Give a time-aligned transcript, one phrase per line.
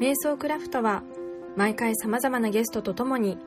[0.00, 1.02] 瞑想クラフトは
[1.56, 3.38] 毎回様々なゲストと共に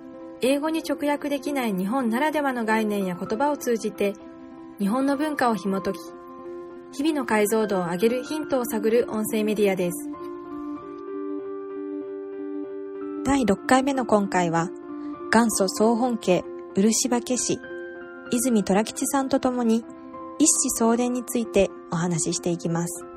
[0.41, 4.13] 英語に直訳できない日本ならではの概念や言葉を通じて
[4.79, 5.97] 日本の文化を紐解き
[6.91, 10.09] 日々の解像度を上げるヒントを探る音声メディアです。
[13.23, 14.69] 第6回目の今回は
[15.31, 16.43] 元祖総本家
[16.75, 17.59] 漆化師
[18.31, 19.85] 泉虎吉さんと共に
[20.39, 23.08] 一子相伝についてお話ししていきます。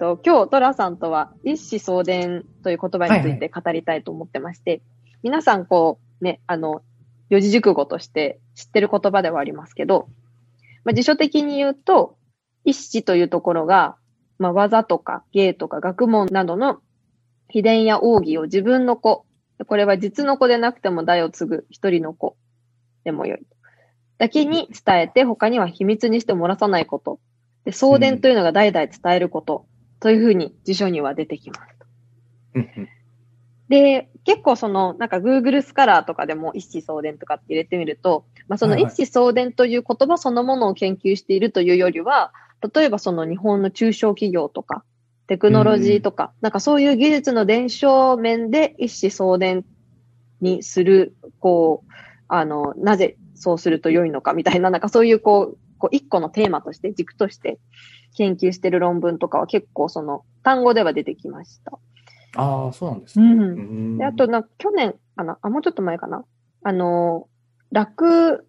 [0.00, 6.82] と、今日、トラさんとは、一子相伝という言葉について語りたいと思ってまして、はいはい、皆さん、こう、ね、あの、
[7.28, 10.08] 四字熟語として知ってる言葉ではありますけど、
[10.84, 12.16] まあ、辞書的に言うと、
[12.64, 13.96] 一子というところが、
[14.38, 16.80] まあ、技とか芸とか学問などの
[17.48, 19.26] 秘伝や奥義を自分の子、
[19.66, 22.36] これは実の子でなくても代を継ぐ一人の子
[23.04, 23.40] でもよい。
[24.16, 27.20] だけに伝えて他には秘密にして漏らさないこと。
[27.64, 29.66] で、送電というのが代々伝えること
[30.00, 31.80] というふうに辞書には出てきます。
[33.68, 42.32] で、結構その、なんか Google スカラーとかでも一子相伝とかって入れてみると、まあその一子相伝という言葉そのものを研究しているというよりは、
[42.74, 44.82] 例えばその日本の中小企業とか、
[45.28, 49.64] テクノロジーとか、なんかそういう技術の伝承面で一子相伝
[50.40, 51.92] にする、こう、
[52.26, 57.60] あの、なぜそうすると良いのかみたいな、なんかそういうこう、こう一個のテーマとして、軸として
[58.16, 61.78] 研究してる論文とかは結構その単語では出てきました。
[62.36, 63.26] ああ、そうなんですね。
[63.26, 63.98] うん。
[63.98, 66.24] で、あとな、去年かなあ、もうちょっと前かな
[66.62, 67.28] あの、
[67.72, 68.46] 楽、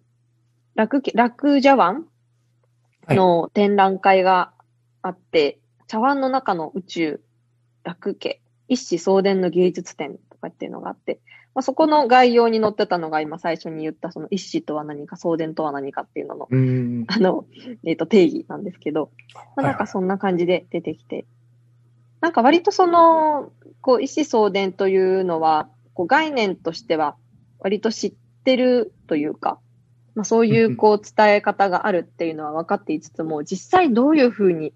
[0.74, 2.06] 楽、楽茶碗
[3.08, 4.52] の展覧会が
[5.02, 7.20] あって、はい、茶碗の中の宇宙、
[7.82, 11.20] 楽家、一子相伝の芸術展とかっていうのがあって、
[11.54, 16.48] まあ、そこの概要に載ってたのが今最初に言ったその一子とは何か、送電とは何かっていうのの、
[17.08, 17.44] あの、
[17.84, 19.10] えっ、ー、と、定義なんですけど、
[19.56, 21.26] まあ、なんかそんな感じで出てきて、はいはい、
[22.22, 27.16] なんか割とその、こう、一子相伝というのは、こう概念としては
[27.58, 28.14] 割と知っ
[28.44, 29.58] てるというか、
[30.14, 34.72] まあそういうこう伝え方があるっていうのは分かっていつつも、実際どういうふうに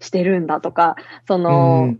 [0.00, 0.96] してるんだとか、
[1.26, 1.96] その、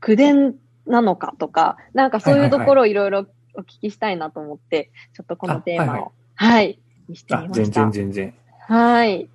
[0.00, 0.54] 口伝
[0.90, 6.78] なのかとか、なんかそういうところをいろいろお聞きしたいなと思って、ちょっとこのテーマを、はい、はい、はい、
[7.08, 7.64] にしてみました。
[7.64, 8.34] 全然全然。
[8.68, 9.28] はい。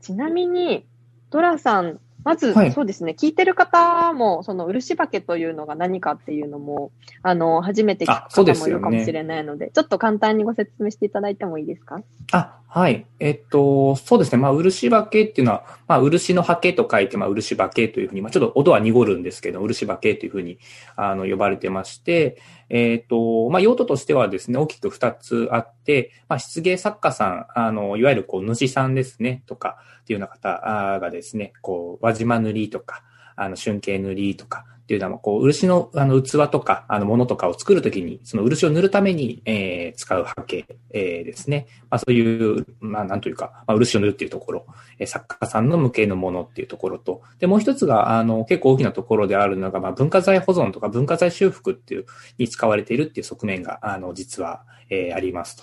[0.00, 0.84] ちなみに、
[1.30, 6.92] ドラさんまず、はい、そうですね、聞いてる方も、その漆化けというのが何かっていうのも、
[7.22, 12.00] あの、初めて聞く方もいるかもしれないので、でね、ちょっと簡単にご説明していただいてもいいですか？
[12.30, 13.06] あ、はい。
[13.20, 14.38] えっと、そうですね。
[14.38, 20.58] まあ、漆化けっていうのは、まあ、漆の刷毛と書いて、まあ、漆化けというふうに、まあ、ちょっと音は濁るんですけど、漆化けというふうに、
[20.96, 22.40] あの、呼ばれてまして、
[22.70, 33.02] えっと、まあ、用途としてはですね、大きく二つあって、まあ、漆芸作家さん、あの、いわゆる、こう、主さんですね、とか、っていうような方がですね、こう、輪島塗りとか、
[33.36, 41.66] あの、春景塗りとか、っていうのは、こう、漆の、あの、器とか、あの、ものとかを作るときに、その漆を塗るために、えー、使う刷毛、えー、ですね。
[41.88, 44.66] まあ、そういう、まあ、なんというか、まあ、漆を塗るっていうところ、
[44.98, 52.06] えー、作家さんの向けのものっていうところと、で、もう一つが、あの、結構大きなところであるのが、まあ、文化財保存とか文化財修復っていう、
[52.38, 55.62] に使われているっていう側面が、あの、実は、えー、ありますと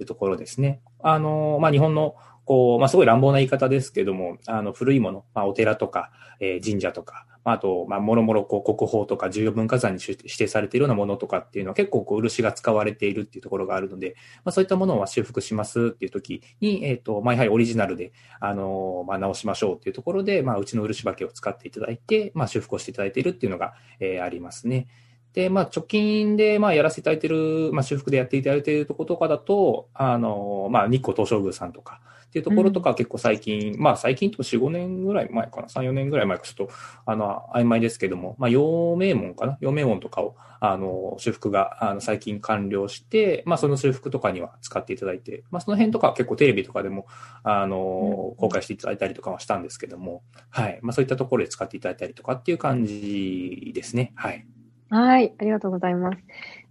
[0.00, 0.80] いうところですね。
[1.02, 2.14] あの、まあ、日本の、
[2.44, 6.10] こう、まあ、すごい乱暴な言い方ですけども、あの、古いもの、まあ、お寺とか、
[6.40, 14.14] えー、神社とか、まああと、まあ、もろもろ、こう、国宝とか重要文化財に指定されているようなものとかっていうのは結構、こう、漆が使われているっていうところがあるので、
[14.44, 24.86] まあ、そういったものを修復しますっていう時に、えっ、ー、と、まあ、やはりオリジナルで、あの、まあ、直しましょうっていうところで、まあ、うちの漆化けを使っていただいて、まあ、修復をしていただいているっていうのが、えー、ありますね。
[25.32, 36.72] で、まあ、直近で、まあ、やらせていただいている、まあ、修復でやっていただいているところとかだと、あの、まあ、日光東照宮さんとか、っていうところとか結構最近、うん、まあ最近と4、5年ぐらい前かな、3、4年ぐらい前かちょっと、
[37.04, 47.06] あの、曖昧ですけども、まあ、陽明門かな陽明門とかを、あの、修復が、あの、最近完了して、まあその修復とかには使っていただいて、まあその辺とかは結構テレビとかでも、
[47.42, 50.78] あの、公開していただいたりとかはしたんですけども、はい。
[50.80, 54.12] まあそういったところで使っていただいたりとかっていう感じですね。
[54.14, 54.46] はい。
[54.94, 56.18] はい、ありがとうございます。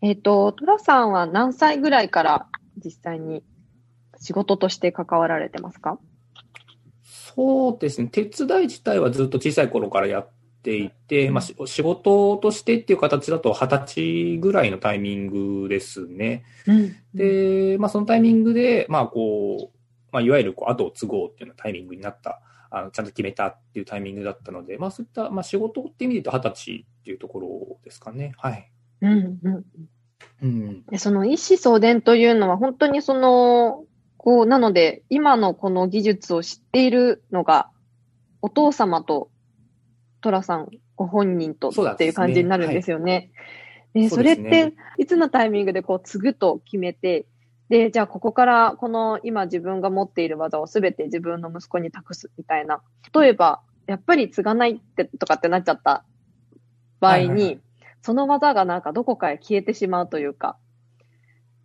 [0.03, 2.47] えっ、ー、と、トラさんは何歳ぐらいから
[2.77, 3.43] 実際に
[4.19, 5.97] 仕事として関わられてますか？
[7.03, 8.09] そうですね。
[8.09, 10.29] 手伝い自体はずっと小さい頃からやっ
[10.61, 16.43] ていて、まあ、仕事としてっていう形だと二十歳ぐらいのタイミングですね。
[16.67, 19.77] うん、で、まあ、そのタイミングで、まあ、こう、
[20.11, 22.39] まあ、いわゆるこう後を継ごうっていうようなタイミングになった、
[22.71, 28.33] あのちゃんと決めたっていうタイミングだったので、まあ、そういった、まあ、仕事っていう意味で言うと二十歳っていうところですかね。
[28.37, 28.71] はい。
[29.01, 29.65] うんうん
[30.41, 30.85] うん。
[30.85, 33.83] でその一子相伝というのは本当にその、
[34.17, 37.69] こう、なので、今のこの技術を知っているのが、
[38.41, 39.29] お父様と
[40.21, 43.31] 寅さんご本人とそうなんですねっていう感じになるんですよね。
[43.93, 47.25] でそそうれっですねて、いつのタイミングでこう、継ぐと決めて、
[47.71, 52.81] で、じゃあここからこの今自分が持っている技をすべて自分の息子に託すみたいな。
[53.15, 56.05] 例えば、やっぱり継がないってとかってなっちゃった
[56.99, 57.59] 場合に、はいはいはい
[58.03, 60.57] その技がなんかどこかへ消えてしまうというか、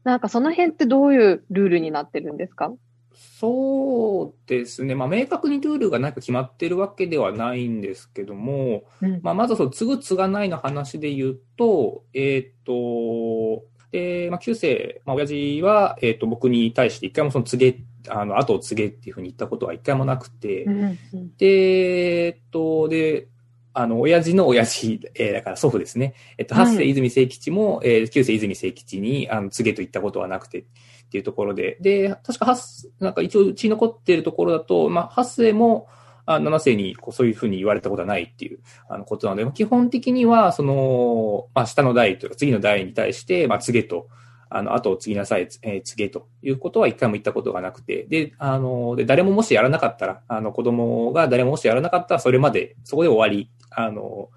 [0.05, 2.75] なんかその辺ってどういうルールになってるんですか？
[3.15, 4.95] そうですね。
[4.95, 17.77] まあ、明確にルールが何か決まってるわけではないんですけども、うんまあ、まずその、継ぐ継がないの話で言うと、えっ、と、で、まあ、旧世、まあ、親父は、えっ、と、僕に対して一回もその継げ、
[18.09, 23.29] あの、後を継げっていうふうに言ったことは一回もなくて、うんうんで、えっと、で、
[23.73, 26.15] あの、親父の親父、えーだから祖父ですね。
[26.39, 30.65] えっと、はい八世泉清吉も、えー、九世泉清吉に、あの、告げと言ったことはなくて、っ
[31.09, 31.77] ていうところで。
[31.81, 35.89] で、確か八、なんか一応うちに残っているところだと、まあ、八世も、
[36.27, 38.59] あ七世にこうそういうふうに言われたことはないっていう
[38.89, 44.09] あのことなので、基本的には、その、まあ、下の代というか次の代に対して、まあ、告げと、
[44.49, 54.31] あの、後を継ぎなさい、えー告げということは一回も言ったことがなくて、で、あの、で、誰ももしやらなかったら、あの、子供が誰ももしやらなかったら、それまで、そこで終わり、あの、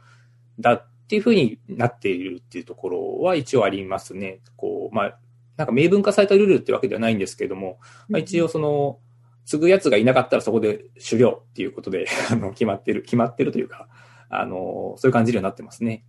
[0.60, 4.42] だっていうふうになっているっていうところは一応ありますね。
[4.56, 5.18] こう、まあ、
[5.58, 9.00] なんか明文化されたルールってわけではないんですけども、まあ、一応その、
[9.50, 13.88] 継ぐやつがいなかったらそこで終了っていうことで、 あの、決まってる、決まってるというか、
[14.30, 16.04] あの、そういう感じになってますね。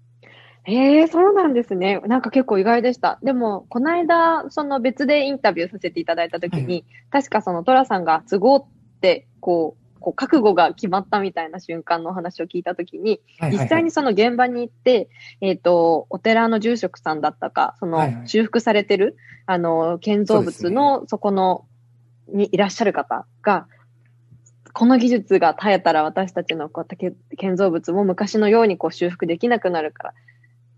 [0.64, 2.00] へえ、そうなんですね。
[2.00, 3.19] なんか結構意外でした。
[3.22, 8.66] でも、この間、その別でインタビューさせていただいたときに、確かそのトラさんが都合っ
[9.00, 15.08] て、こう、こう覚悟が決まったみたいな瞬間のお話を聞いたときに、実際にその現場に行って、
[15.40, 19.16] えっ、と、お寺の住職さんだったか、そのはいはい修復されてる、
[19.46, 21.64] あの、建造物のそこの、
[22.32, 23.67] にいらっしゃる方が、
[24.73, 30.15] この技術が耐えたら私たちのこう建建造物も昔のようにこう修復できなくなるから、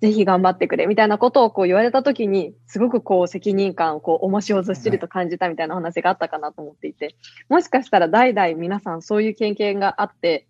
[0.01, 7.15] ぜひ頑張ってくれ、みたいなことをこう言われたときに、すごくこう責任感をこう重しをずっしりと感じたみたいなお話があったかなと思っていて、
[7.49, 10.49] もしかしたら代々皆さんそういう経験があって、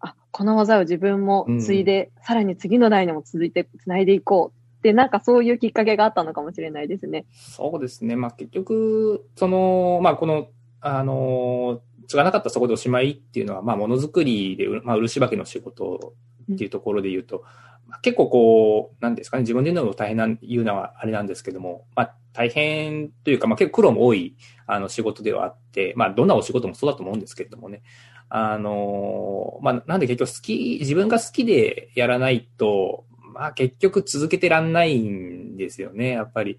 [0.00, 7.26] あ、この技を自分も継いで、さらに次の代にも続いて、繋いでいこうって、なんかそういうきっかけがあったのかもしれないですね。
[7.32, 8.16] そうですね。
[8.16, 10.48] まあ結局、その、まあこの、
[10.80, 16.14] あの、継がなかったそこでおしまいっていうのは、まあものづくりで、まあ漆化けの仕事
[16.52, 17.44] っていうところで言うと、
[17.86, 24.36] まあ結構こう、なんですかね、自分で言うのも大変な、言うのはあれなんですけども、まあ大変というか、まあ結構苦労も多い、
[24.66, 27.82] あの仕事ではあって、まあどんなお仕事もそうだと思うんですけれどもね。
[28.28, 33.04] あの、まあなんで結局好き、自分が好きでやらないと、
[33.38, 36.58] まあ結局続けてらんないんですよね、やっぱり。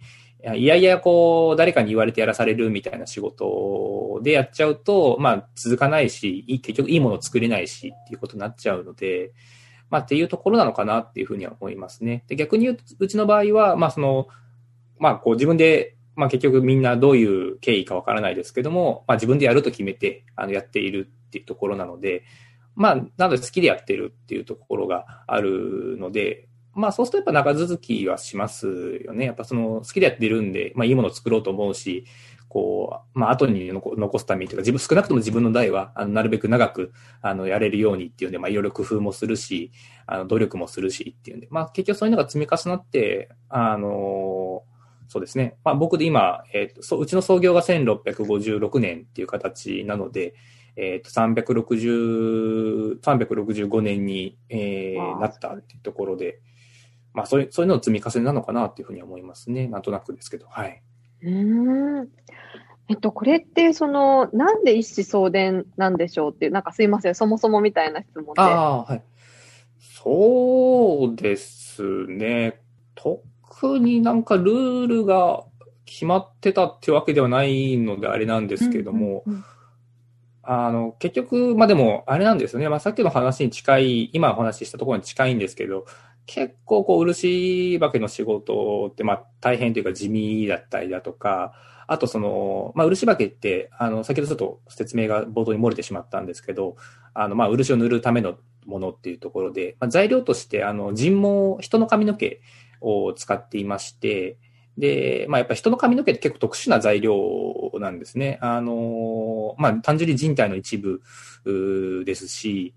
[0.56, 9.32] いやいや、こう、誰かに言われてやらされるみたいな仕事でやっちゃうと、まあ続かないし、結局いいもの作れないしっていうことになっちゃうので、
[9.90, 12.24] まあっていうところなのかなっていうふうには思いますね。
[12.28, 14.28] で逆に言うと、うちの場合は、まあその、
[15.00, 22.24] まあこう自分で、まあ結局みんなどういう経緯かわからないですけども、まあ自分でやると決めて、あのやっているっていうところなので、
[22.76, 26.47] まあなので好きでやってるっていうところがあるので、
[26.78, 29.26] まあそうするとやっぱ長続きはしますよね。
[29.26, 32.06] やっぱその好きでやってるんで、まあいいものを作ろうと思うし、
[32.50, 39.72] こう、まあ後に残残すためにというか、自分、少なくとも自分の代は、あの、なるべく長く、あの、やれるようにっていうんで、まあいろいろ工夫もするし、
[40.06, 44.64] あの、努力もするしっていうんで、まあ結局そういうのが積み重なって、あの、
[45.08, 45.58] そうですね。
[45.64, 50.36] まあ僕で今、えっ、と、そう、うちの創業が1656年っていう形なので、
[50.76, 56.40] えっ、と、360、365年に、えー、なったっていうところで、
[57.18, 59.68] まあそういう、そういうのの積み重ねなのかなっていうふうには思いますね。
[59.68, 60.84] なんとなくですけど、はい。
[61.24, 62.10] うーん。
[62.90, 68.42] えっと、これって、その、なんで一子相伝なんでしょうっていう、なんかすいません、そもそもみたいな質問で。
[68.42, 69.04] ああ、はい。
[69.80, 72.62] そうですね。
[72.94, 75.44] 特になんかルールが
[75.86, 79.46] 決まってたってわけではないのであれなんですけども、うんうんうん
[80.50, 82.70] あの、結局、まあでも、あれなんですよね。
[82.70, 85.86] まあさっきの話に近い、今お話ししたところに近いんですけど、
[86.28, 91.54] 結構こう、漆化けの仕事って、まあ大変というか地味だったりだとか、
[91.88, 96.76] あとその、まあ漆化けって、あの、先ほどちょっと説明が冒頭に漏れてしまったんですけど、
[97.14, 102.42] あの、まあ漆を塗るためのものっていうところで、まあ、材料として、あの、人毛、人の髪の毛
[102.82, 104.38] を使っていまして、
[104.78, 107.16] で、まあ、やっぱ人の髪の毛って結構特殊な材料
[107.80, 108.38] なんですね。
[108.42, 111.02] あの、まあ、単純に人体の一部
[112.06, 112.76] ですし、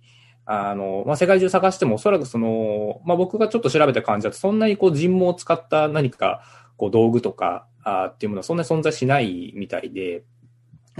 [0.52, 6.42] あの、まあ、世界中探してもおそらくその、まあ、僕がちょっと調べた感じだと、そんなにこう人毛を使った何か、
[6.76, 10.25] こう道具とかあっていうものはそんなに存在しないみたいで、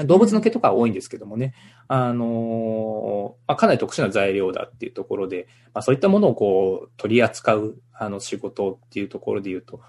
[0.05, 1.55] 動物の毛とかは多いんですけどもね、
[1.89, 9.81] あのまあ、かなり特殊な材料だっていうところで、まあ、そういったものをこう取り扱うあの仕事っていうところで言うと、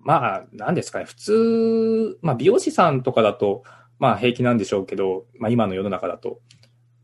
[0.00, 3.62] まあ、なんですかね、普通、まあ、美容師さんとかだと、
[4.00, 6.40] まあ、平気なんでしょうけど、まあ、今の世の中だと、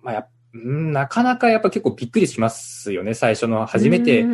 [0.02, 4.24] まあや、なかなかやっぱ結構びっくりしますよね、最初の初めて。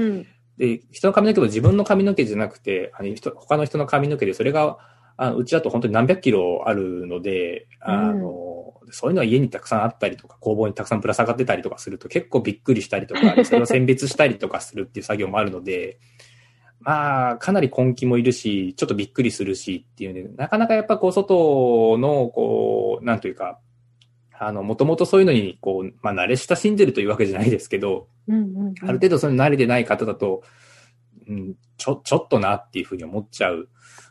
[0.56, 4.78] で、人の髪の毛も自分の髪の毛じゃなくて、あの人他の人の髪の毛で、それが、
[5.18, 15.98] あのうちだと本当に何百キロあるので、あの、うん、そういうのは家にたくさんあったりとか、工房にたくさんぶら下がってたりとかすると結構びっくりしたりとか、 それを選別したりとかするっていう作業もあるので、
[16.80, 23.58] まあ、かなり根気もいるし、ちょっとびっくりするしっていうね、なかなかやっぱこう、外の、こう、なんというか、
[24.38, 30.42] あの、もともとそういうのに、こう、まあ、慣れ親しんでるというわけじゃないですけど、うんうんうん、ある程度そういうの慣れてない方だと、
[31.28, 33.68] うん、ちょ、ちょっとなっていうふうに思っちゃう、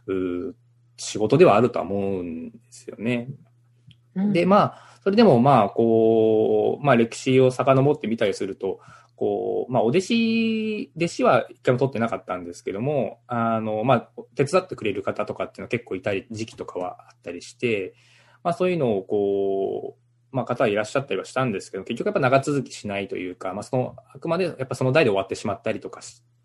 [0.08, 0.55] う
[0.98, 3.29] 仕事ではあるとは思うんですよね。
[4.15, 8.79] うん、で、まあ、それでもまあ、こう、まあ歴史を遡ってみたりすると、
[9.15, 17.94] こう、まあ、お弟子、弟子は一回も取ってなかったんですけども、あの、まあ、手伝ってくれる方とかっていうのは結構いたり、時期とかはあったりして、
[18.44, 20.04] まあ、そういうのをこう、
[20.36, 26.01] まあ、方はいらっしゃったりはしたんですけど、結局やっぱ長続きしないというか、まあ、その、あくまでやっぱその代で終わってしまったりとか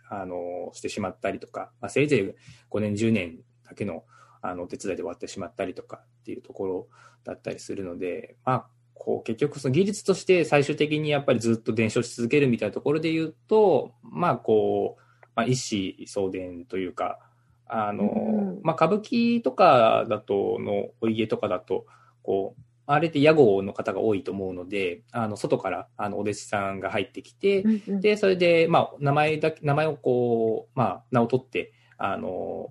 [0.08, 2.34] あの、してしまったりとか、まあ、せいぜい
[2.70, 4.04] 5年、10年だけの、
[4.42, 6.88] あの、お手伝いで終わってしまったりとかっていうところ
[7.24, 17.18] だったりするので、まあ、こう、結局その技術として最終的にやっぱりずっと伝承し続けるみたいなところで言うと、まあ、こう、まあ、一子相伝というか、
[17.66, 21.86] あの、うん、まあ、歌舞伎とかだと、のお家とかだと、
[22.22, 32.70] こう、あれって屋号の方が多いと思うので、あの、外から、あの、お弟子さんが入ってきて、うんうん、で、それで、まあ、名前だけ、名前をこう、まあ、名を取って、あの、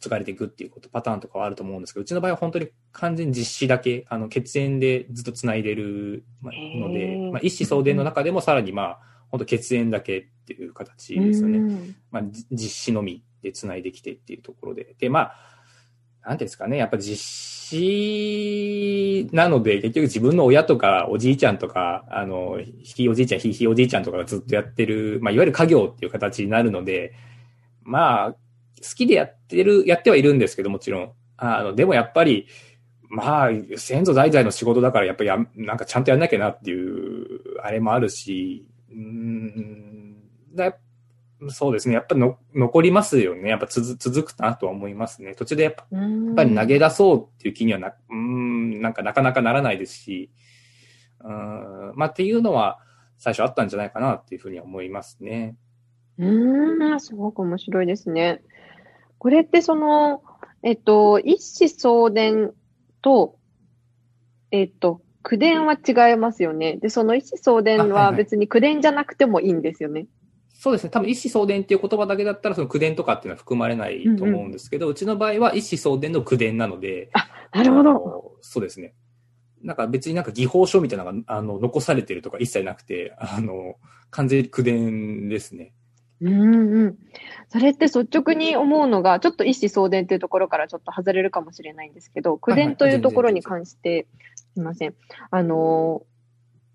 [0.00, 11.94] 継がれていくっていうこと、パターンとかはあると思うんですけど、うちの場合は本当に完全実施だけ、あの、血縁でずっと繋いでるので、まあ、一子相伝の中でもさらにまあ、本当血縁だけっていう形ですよね。
[12.10, 14.96] まあ、実施のみで繋いできてっていうところで。
[14.98, 15.36] で、まあ、
[16.24, 17.16] なんですかね、やっぱ実
[17.76, 27.14] 施なので、結局自分の親とかおじいちゃんとか、あの、ひいおじいちゃん、ひいひいおじいちゃんとかがずっとやってる、まあ、いわゆる家業っていう形になるので、
[27.82, 28.38] まあ、好
[28.96, 31.12] きでやってる、やってはいるんですけど、もちろん。
[31.36, 32.46] あの、でもやっぱり、
[33.08, 40.16] まあ、先祖代々の仕事だから、やっぱりや、なんかちゃんとやんなきゃなっていう、あれもあるし、うん、
[40.54, 40.76] だ
[41.50, 41.94] そうですね。
[41.94, 43.50] やっぱの残りますよね。
[43.50, 45.34] やっぱ続続くなとは思いますね。
[45.34, 45.98] 途中でやっぱや
[46.32, 50.30] っぱり投げ出そうっていう気にはな、うん、なんかなかなかならないですし、
[51.24, 52.78] うん、まあっていうのは
[53.18, 55.56] 最初あったんじゃないかなっていうふうには思いますね。
[56.18, 58.42] うん、すごく面白いですね。
[59.18, 60.22] これってその、
[60.62, 62.52] えっと、一子相伝
[63.00, 63.36] と、
[64.50, 66.76] えっと、口伝は違いますよね。
[66.76, 69.92] で、その一子相伝は別に口伝じゃなくてもいいんですよね。
[69.92, 70.08] はいはい、
[70.62, 70.90] そうですね。
[70.90, 77.10] 多分一子相伝っていう言葉だけだったら、その口伝とかっていうのは含まれないと思うんですけど、うんうん、うちの場合は一子相伝の口伝なので。
[77.14, 78.36] あ、なるほど。
[78.42, 78.94] そうですね。
[79.60, 83.74] なんか別になんか技法書みたいなのが、あの、残されてるとか一切なくて、あの、
[84.10, 85.72] 完全に口伝ですね。
[86.20, 86.98] うんうん。
[87.48, 94.94] それって率直に思うのが、ちょっと一子相伝っていうところからちょっと外れるかもしれないんですけど、口伝というところに関して、すみません。
[95.32, 96.06] あの、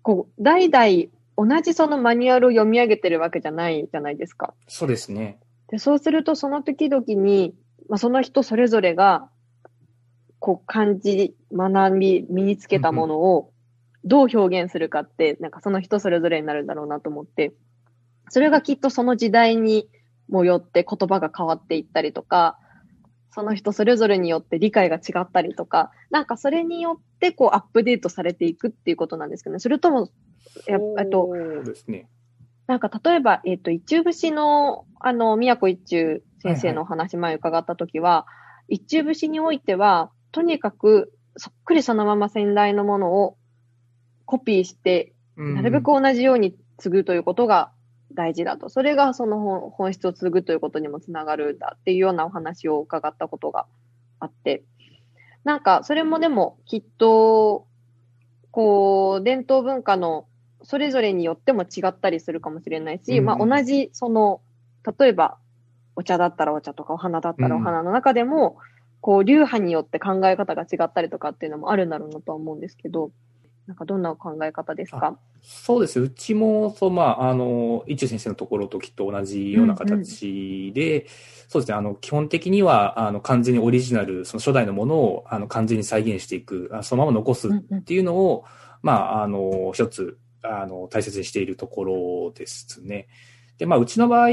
[0.02, 4.54] こう、代々同じそのマニュアルを読み上げてるわけじゃないじゃないですか。
[4.66, 5.38] そうですね。
[5.68, 7.54] で、そうするとその時々に、
[7.88, 9.30] まあ、その人それぞれが、
[10.40, 13.52] こう感じ、学び、身につけたものを
[14.04, 17.52] どう表現するかって、なんかその人それぞれになるんだろうなと思って、
[18.30, 19.88] それがきっとその時代に
[20.28, 22.58] もよって言葉が変わっていったりとか、
[23.30, 29.60] その人それぞれによって理解が違ったりとか、なんかそれによってこうアップデートされていくっていうことなんですけどね。
[29.60, 30.10] それとも、
[30.66, 31.28] やっと、
[31.86, 32.08] ね。
[32.66, 38.26] なんか例えば、えっ、ー、と、一中節の、あの、宮古一中先生のお話前伺ったときは、はいは
[38.68, 43.36] い、一中節においては、とにかくそっくりそのまま先代のものを
[44.26, 47.70] コピーして、なるべく同じように継ぐということが
[48.12, 48.68] 大事だと。
[48.68, 53.66] それがその本質を継ぐということにもつながるんだっていうようなお話を伺ったことが
[54.18, 54.64] あって。
[55.44, 57.66] なんか、それもでもきっと、
[58.50, 60.26] こう、伝統文化の
[60.62, 64.40] それぞれによっても違ったりするかもしれないし、うん、まあ同じ、その、
[64.98, 65.38] 例えば、
[65.96, 68.56] お茶だったらお茶とかお花だったらお花の中でも、うん、
[69.00, 73.10] こう、流派によって考え方が違ったりとかっていうのもあるんだろうなとは思うんですけど、
[73.66, 75.18] なんかどんな考え方ですか？
[75.42, 76.00] そうです。
[76.00, 81.08] うちも、そう、まあ、あの、一中先生のところときっと同じような形で、うんうん、
[81.48, 88.44] そうですね、あの、基本的には、あの、完全にオリジナル、その初代のものを、あの、完全に再現していく、そのまま残すっていうのを、うんうん、
[88.82, 93.08] まあ、あの、一つ、あの、大切にしているところですね。
[93.58, 94.28] で、まあ、うちの場合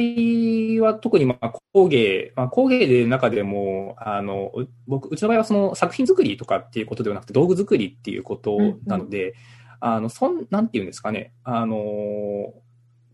[0.83, 4.51] は特に、まあ、工芸、まあ、工芸で中でも、あの、
[4.87, 9.33] 僕、うちの場合はその作品作りとかっていうことではなくて、道具作りっていうことなので、うんうん、
[9.79, 11.75] あの、そん、なんていうんですかね、あの、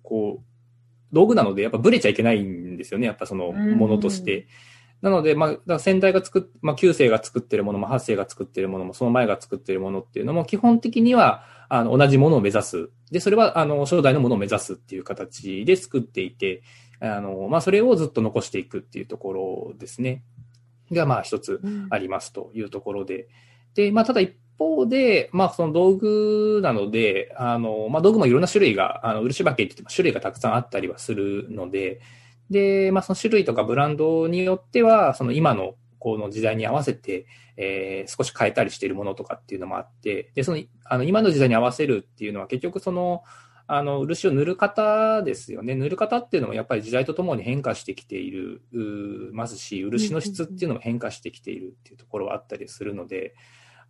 [0.04, 0.44] こう、
[1.14, 4.34] 道具なので、やっぱブレちゃいけないんですよね、やっぱそのものとして。
[4.34, 4.48] うんうん
[5.02, 12.90] なので、まあ、先代が作っ、まあ、9世が作ってるものも、8世が作ってるものも、その前が作ってるものっていうのも、基本的には、あの、同じものを目指す。
[13.10, 16.62] で、それは、あの、初代のものを目指すっていう形で作っていて、
[17.00, 20.24] あの、まあ、それをずっと残していくっていうところですね。
[20.92, 23.24] が、まあ、一つありますというところで。
[23.24, 23.28] うん、
[23.74, 32.02] で、まあ、ただ一方で、まあ、その道具なので、あの、まあ、道具もいろんな種類が、あの、漆化けって言っても種類がたくさんあったりはするので、
[32.52, 43.24] で、まあ、その種類とかブランドによっては、その今のこの時代に合わせて、えー、少し変えたりしているものとかっていうのもあって、で、その、あの、今の時代に合わせるっていうのは結局その、
[43.68, 45.76] あの、漆を塗る方ですよね。
[45.76, 48.62] 塗る方っていうのもやっぱり時代とともに変化してきている、
[49.32, 53.34] ますし、漆の質っていうのも変化してきているっていうところはあったりするので、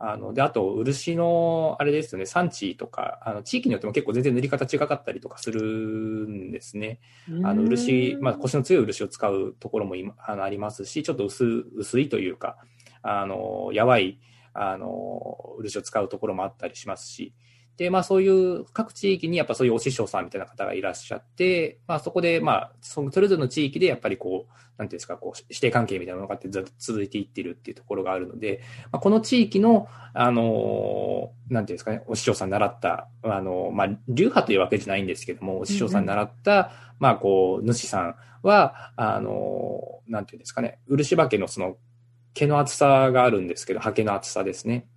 [0.03, 6.99] あの、で、あと、漆の、あれですよね、産地とか、あの、地域によっても結構全然塗り方違かったりとかするんですね。
[7.43, 12.57] あの、漆、まあ、腰の強い漆を使うところも今、あの、ありますし、ちょっと薄、薄いというか、
[13.03, 14.19] あの、やわい、
[14.53, 17.35] あの、漆を使うところもあったりしますし、
[17.81, 28.61] で、まあそういう各地域にやっぱそういうお師匠さんみたいな方がいらっしゃって、まあそこで、まあそれぞれの地域でやっぱりこう、なんていうんですか、こう、指定関係みたいなのがあってずっと続いていってるっていうところがあるので、
[28.91, 36.67] まあ、この地域の、あの、なんていうんですかね、お師匠さん習った、あの、まあ流派というわけじゃないんですけども、お師匠さん習った、うんうん、
[36.99, 41.77] まあこう、主さんは、あの、なんていうんですかね、漆化けのその
[42.35, 44.87] 毛の厚さがあるんですけど、刷毛の厚さですね。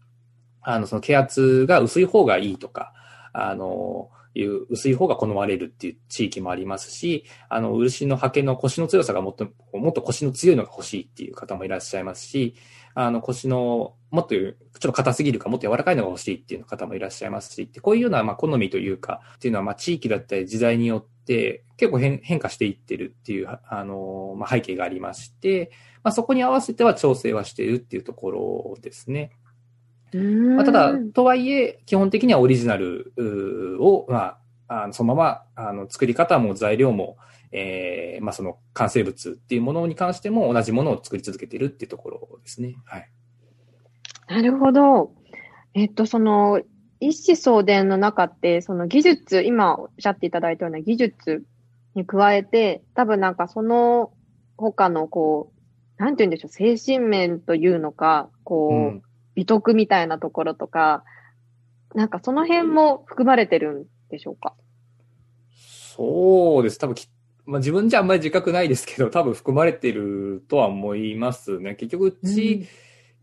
[0.65, 2.93] あの、その気圧が薄い方がいいとか、
[3.33, 12.57] あの、いう薄い方が好まれるっていう地域もありますし、あの、漆の刷毛の腰の強さがもっと、もっと腰の強いのが欲しいっていう方もいらっしゃいますし、
[12.95, 25.71] あの、腰の、もっと、ちょっと硬すぎるか、もっと柔らかいのが欲しいっていう方もいらっしゃいますし、こういうような、まあ、好みというか、っていうのは、まあ、地域だったり時代によって、結構変変化していってるっていう、あの、まあ、背景がありまして、
[26.03, 29.31] まあ、そこに合わせては調整はしているっていうところですね。
[30.17, 33.13] まあ、ただ、とはいえ、基本的にはオリジナル
[33.81, 34.37] を、ま
[34.69, 37.17] あ、あのそのままあの作り方も材料も、
[37.53, 42.77] えーまあ、その完成物っていうものに関しても同じものを作り続けているっていうところですね。
[42.85, 43.11] はい、
[44.29, 45.13] なるほど。
[45.75, 46.63] えっと、その、
[47.01, 51.45] 一子相伝の中って、その技術、今おっしゃっていただいたような技術
[51.95, 54.13] に加えて、多分なんかその
[54.57, 55.53] 他のこ
[55.99, 59.03] う、なんて言うんでしょう、精神面というのか、こう、うん
[59.35, 61.05] 美徳みたいなところとか、
[61.95, 64.55] なんかその辺も含まれてるんでしょうか？
[65.97, 66.79] そうです。
[66.79, 66.97] 多分
[67.47, 71.75] まあ、自分じゃあんまり自覚ないですけど、多分含まれてるとは思いますね。
[71.75, 72.67] 結局、うち、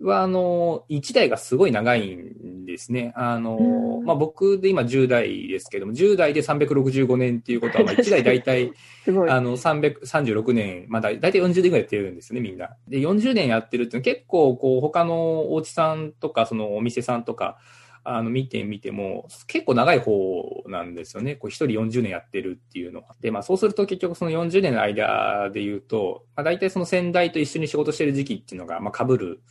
[0.01, 3.13] は、あの、1代がすごい長いんですね。
[3.15, 8.73] あの、まあ、僕で今10代ですけども、10代で365年っていうことは、まあ、1代大体、
[9.29, 12.75] あの、336年、まあ、大体40年ぐらいやってるんですね、みんな。
[12.87, 17.57] で、40年やってるって結構、こう、他のお家さんとか、そのお店さんとか、
[18.03, 21.35] あの、見てみても、結構長い方なんですよね。
[21.35, 23.15] こう、一人40年やってるっていうのは。
[23.21, 29.41] で、まあ、そうすると結局その40年の間で言うと、まあ、大体その先代と一緒に仕事してる時期っていうのが、まあ、被る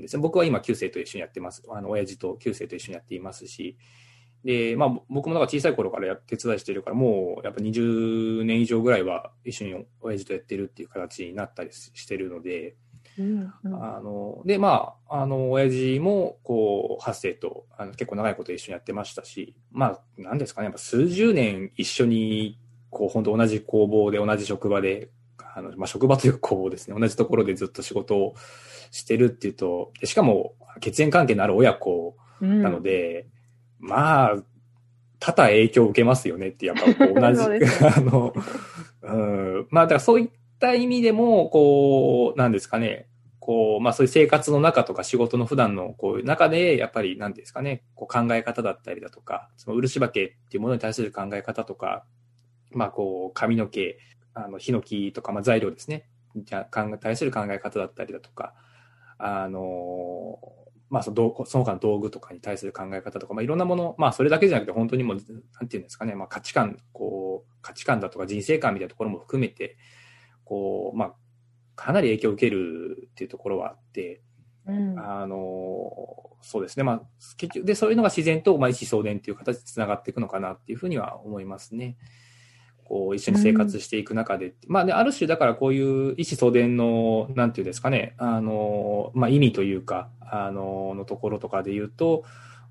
[0.00, 0.22] ですね。
[0.22, 1.62] 僕は今、旧世と一緒にやってます。
[1.68, 3.76] あの、親父と旧世と一緒にやっていますし、
[4.44, 12.76] で、まあ、僕もなんか小さい頃からや手伝いしてるから、もうやっぱ20年以上ぐらいは一緒に親父とやってるっていう形になったりしてるので、
[13.18, 22.58] うんうん、あので、まあ、あの、親父も、こう、発生と、あの結構長いこと一緒にやってましたし、まあ、なんですかね、やっぱ数十年一緒に、
[22.90, 25.10] こう、本当同じ工房で、同じ職場で、
[25.54, 28.34] あの、まあ、職場というか工房ですね、同じところでずっと仕事を
[28.90, 33.26] してるっていうと、しかも血縁関係のある親子なので、
[33.80, 34.36] うん、まあ、
[35.20, 37.40] 多々影響を受けますよねって、やっぱこう同じ、
[37.86, 38.34] あの、
[39.02, 52.04] うん、まあだからそういった意味でも、こう、なんですかね、こう、まあそういう生活の中とか仕事の普段のこういう中で、やっぱりなんですかね、こう考え方だったりだとか、その漆化けっていうものに対する考え方とか、
[52.72, 53.98] まあこう髪の毛、
[54.34, 56.68] あの、ヒノキとか、まあ材料ですね、じゃ
[57.00, 58.54] 対する考え方だったりだとか、
[59.18, 60.38] あの、
[60.90, 69.76] まあそのその他の道具とかに対する考え方とか、まあいろんなもの、まあそれだけじゃなくて本当にもう、なんていうんですかね、まあ価値観、こう、価値観だとか人生観みたいなところも含めて、
[70.44, 71.14] こう、まあ、
[71.76, 74.22] かなり影響を受けるっていうところはあって、
[74.66, 75.36] うん、あの、
[76.40, 76.84] そうですね。
[76.84, 77.02] まあ、
[77.36, 81.96] 結局、で、そういうのが自然と、まあ、意思相伝っていう形で繋がっていくのかなっていうふうには思いますね。
[82.84, 84.46] こう、一緒に生活していく中で。
[84.46, 92.24] うん、まあ、ね、ある種、だからこういう意思相伝の、なんていうんですかね、あの、まあ、意味というか、あの、のところとかで言うと、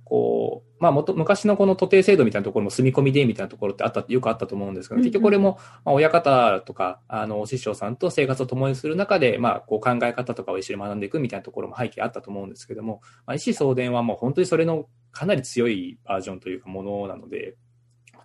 [0.06, 17.56] こう、まあもと、昔のこの徒弟制度みたいなところも住み込みでみたいなところってあった、よくあったと思うんですけど、結局これも、まあ、親方とか、あの、師匠さんと生活を共にする中で、まあ、こう考え方とかを一緒に学んでいくみたいなところも背景あったと思うんですけども、まあ、意思相伝はもう本当にそれのかなり強いバージョンというかものなので、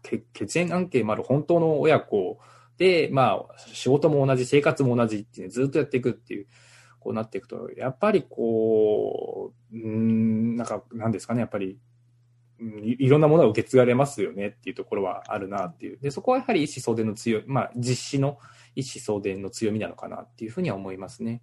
[0.03, 2.39] 血縁関係もある本当の親子
[2.79, 6.47] で、まあ、仕事も同じ、生活も同じっていう、ずっとやっていくっていう、
[7.01, 11.79] こうなっていくと、やっぱりこう、うん、なんか、なんですかね、やっぱり、
[12.83, 15.99] いいろんなものが受け継がれますよねっていうところはあるなっていう。
[16.01, 18.39] で、そこはやはり意思相伝の強い、まあ、実施の
[18.75, 21.43] 意思相伝の強みなのかなっていうふうには思いますね。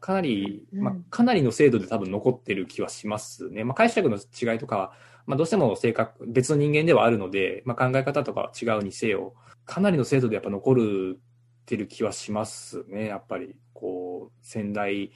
[0.00, 3.64] かなり、まあ、かなりの精度で多分残ってる気はしますね。
[3.64, 4.92] まあ、解釈の違いとかは、
[5.26, 11.20] まあ、どうしても性格、別の人間ではあるので、まあ、考え方とかは違うにせよ、かなりの精度でやっぱ残る
[11.62, 13.56] ってる気はしますね、やっぱり。
[13.72, 15.10] こう、先代。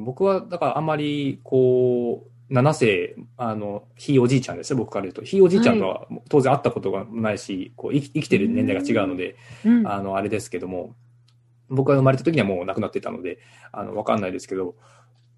[0.00, 5.22] 僕は、だからあんまり、こう、7世、あの、ひいおじいちゃんですよ、僕から言うと。
[5.22, 10.94] ひいおじいちゃんとは当然会ったことがないし、はい、こう生き生きてる年代が違うので、うん、あの、あれですけども、
[11.68, 13.38] 僕が生まれた時にはもう亡くなってたので、
[13.72, 14.76] あの、わかんないですけど、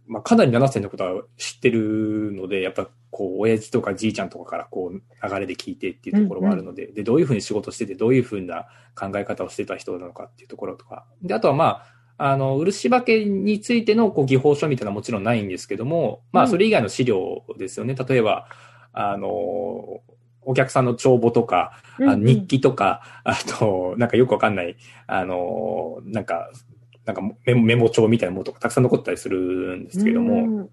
[0.06, 11.04] まあ、かなり7世のことは知ってるので、やっぱ、こう、親父とかじいちゃんとかから、こう、流れで聞いてっていうところがあるので、うんうん、で、どういうふうに仕事してて、どういうふうな考え方をしてた人なのかっていうところとか。
[11.22, 11.82] で、あとはま
[12.18, 17.94] あ、あの、漆化けについてのこう技法書みたいなのはもちろんないんですけども、まあ、それ以外の資料ですよね。
[17.94, 18.48] 例えば、
[18.92, 26.50] あの、お客さんの帳簿とか、うんうん、日記とか、あと、なんかよくわかんない、あの、なんか、
[27.06, 30.70] なんかメモ帳みたいなものとかたくさん残ったりするんですけども、うん、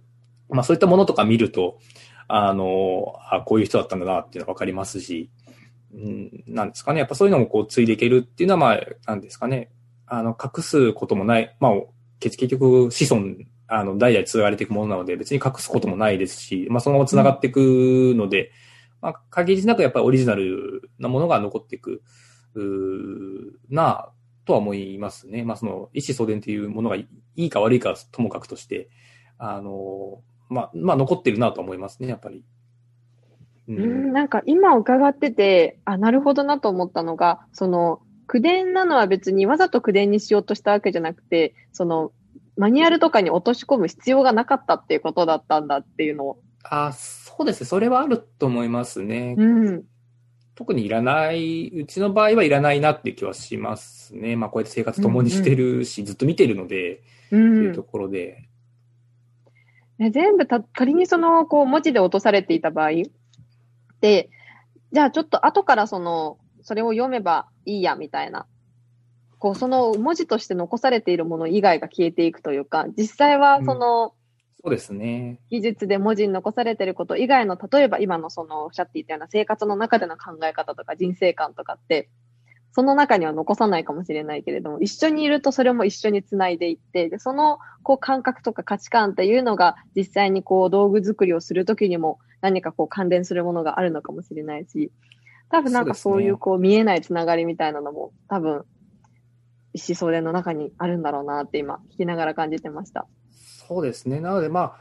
[0.49, 1.79] まあそういったものとか見ると、
[2.27, 5.29] あの、あこういう人だったんだなっていうのがわかりますし、
[5.93, 6.99] うん、なんですかね。
[6.99, 9.69] やっぱそういうのもこう、ついでいけるっていうのは、まあ、なんですかね。
[10.07, 11.71] あの、隠すこともない、まあ、
[12.19, 13.35] 結局、子孫、
[13.67, 18.49] あの、代々継がれていくものなので、別に隠すこともないですし、まあ、そのまま繋がっていくので、うん、
[19.01, 22.01] まあ、限りなくやっぱりオリジナルなものが残っていく、
[22.55, 22.59] う
[23.69, 24.09] な、
[24.45, 25.43] とは思いますね。
[25.43, 28.89] まあ、その、意思相伝っていうものがいいか悪いかともかくとして、
[29.37, 32.43] あの、まあ、まあ、残ってるなと思いますね、やっぱり。
[33.67, 42.11] うん、なんか今伺ってて、あ、なるほどなと思ったのが、その、口伝なのは別にわざと口伝にしようとしたわけじゃなくて、その、
[42.57, 46.39] マニュアルとかに落とし込む必要がなかったっていうことだったんだっていうのを。
[46.63, 47.67] あ、そうですね。
[47.67, 49.35] それはあると思いますね。
[49.37, 49.83] うん。
[50.55, 54.35] 特にいらない、うちの場合はいらないなって気はしますね。
[54.35, 58.47] まあこうやって生活共にしてるし、うんうん、ずっと見てるので、うん、っていうところで。
[59.97, 62.91] ね、全部た、仮にその、こう、文字で落とされていた場合
[64.01, 64.29] で、
[64.91, 68.45] じゃあちょっと後からその、それを読めばいいや、みたいな。
[69.39, 74.11] こう、その文字として残されているもの以外が消えていくというか、実際はその、うん、
[74.63, 75.39] そうですね。
[75.49, 82.09] 技術で文字に残されていること以外の、例えば今のそのおっしゃっていたような生活の中での考え方とか人生観とかって、
[82.71, 94.91] その中には残さないかもしれないけれども、一緒にいるとそれも一緒につないでいって、で、その、こう、感覚とか価値観っていうのが、実際にこう、道具作りをするときにも、何かこう、関連するものがあるのかもしれないし、
[95.53, 98.65] 多分なんかそういうこう見えないつながりみたいなのも多分
[99.73, 103.07] 意思相伝の中にあるんだろうなって今聞きながら感じてました。
[103.67, 104.19] そうですね。
[104.19, 104.75] なのでまあ、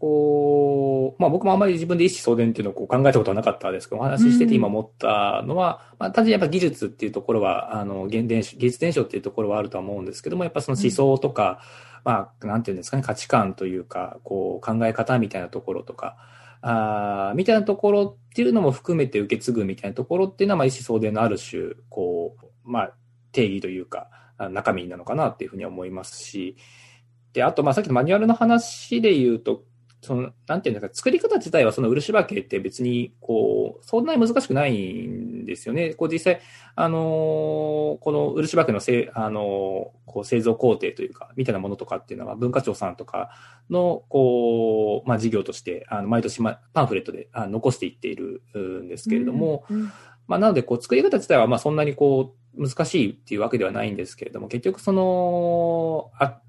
[0.00, 11.60] こう、まあ僕もあんまり自分で意思相伝っていうのをこう考えたことはなかったですけど、お話ししてて今思ったのは、うん、まあ単純にやっぱ技術っていうところは、あの、現伝、技術伝承っていうところはあるとは思うんですけども、やっぱその思想とか、
[12.04, 16.16] うん、まあ、なんていうんですかね、価値観というか、こう考え方みたいなところとか、
[16.62, 22.94] あみたいなところっていうのも含めて受け継ぐみたいなところっていうのは、まあ、意思相伝のある種、こう、まあ、
[23.32, 24.08] 定義というか、
[24.50, 26.56] 中身なのかなっていうふうに思いますし、
[27.32, 29.64] で、あと、まあ、さっきのマニュアルの話で言うと、
[30.02, 35.92] その、なんていうんですか、作り方自体はその漆化けって別に、こう、そんなに難しくないんですよね。
[35.94, 36.40] こう実際、
[36.74, 37.00] あのー、
[37.98, 39.44] この漆化けのせあのー、
[40.06, 43.30] こう製造工程というか、みたいなものとかっていうのは文化庁さんとか
[43.68, 49.92] の、こう、まあ事業として、あの、毎年、ま、パンフレットであ残していっているんですけれども、うんうん、
[50.26, 56.40] まあなので、こう、作り方自体はまあそんなにこう、難しいっていうわけではないんですけれども、結局その、あ、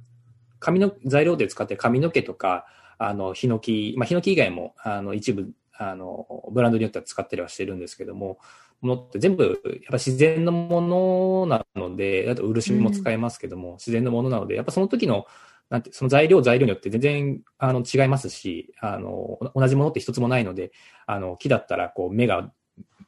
[0.62, 2.66] 紙の材料で使って髪の毛とか、
[2.98, 8.38] あの、ヒノキ、まあ、ヒノキ以外も、あの、一部、あの、ブランドによっては使ったりはしてるんですけども、
[8.80, 15.26] ものって全部、やっぱ自然のものなので、あと漆も使えますけども、うん、自然のものなので、やっぱその時の、
[15.70, 20.72] なんて、その材料、材料によって全然、あの、違いますし、あの、同じものって一つもないので、
[21.08, 22.52] あの、木だったら、こう、目が、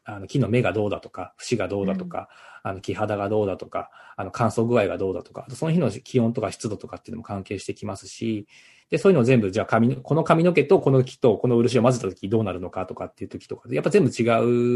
[0.06, 2.30] あの、木の目がどうだとか、節がどうだとか、
[2.64, 8.48] うん、あの、木肌がどうだとか、あの、乾燥具合がどうだとか、その日の気温とか湿度とかっていうのも関係してきますし、
[8.90, 14.24] で、そういうのを全部、じゃあ髪、この髪の毛とこの木とこの漆を混ぜた時どうなるのかとかっていう時とかで、やっぱ全部違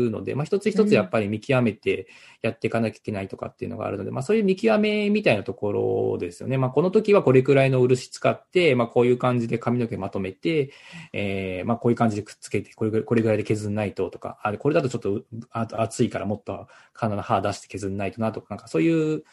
[0.08, 2.08] うので、まあ一つ一つやっぱり見極めて
[2.42, 6.58] やっていかなきゃいけないとかっていうのがあるので、まあそういう見極めみたいなところですよね。
[6.58, 10.72] まあこの時はこれくらいの漆使って、まあこういう感じで髪の毛まとめて、
[11.14, 19.24] えー、まあこういう感じでくっつけて、これぐらい、これぐらいで削んないととか、あこれだとちょっと熱いからもっと体の歯出して削んないとなとか、なんかそういう、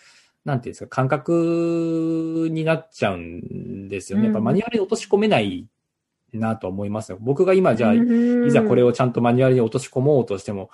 [0.44, 4.26] なんていうんですか、感覚になっちゃうんですよね。
[4.26, 5.66] やっぱマニュアルに落とし込めない
[6.34, 7.18] なと思いますよ。
[7.20, 10.70] 僕が今じゃあ、いざこれをちゃんとマニュアルに落とし込もうとしても、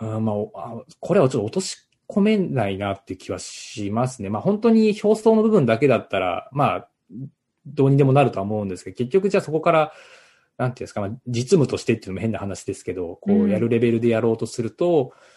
[0.00, 4.28] うん、まあ、これはちょっと落とし込めないなって気はしますね。
[4.28, 6.88] まあ本当に表層の部分だけだったら、まあ、
[7.66, 9.92] どうにでもなるとは思うんですけど、結局じゃあそこから、
[10.58, 15.33] なんていうんですか、まあ、実務としてっていうのも変な話ですけど、こうやるレベルでやろうとすると、うん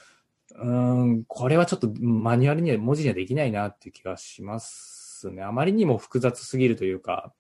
[0.60, 0.72] う
[1.06, 5.44] ん、これはちょっとマニュアルには文字にはできないなっていう気がしますね。
[5.44, 7.32] あまりにも複雑すぎるというか、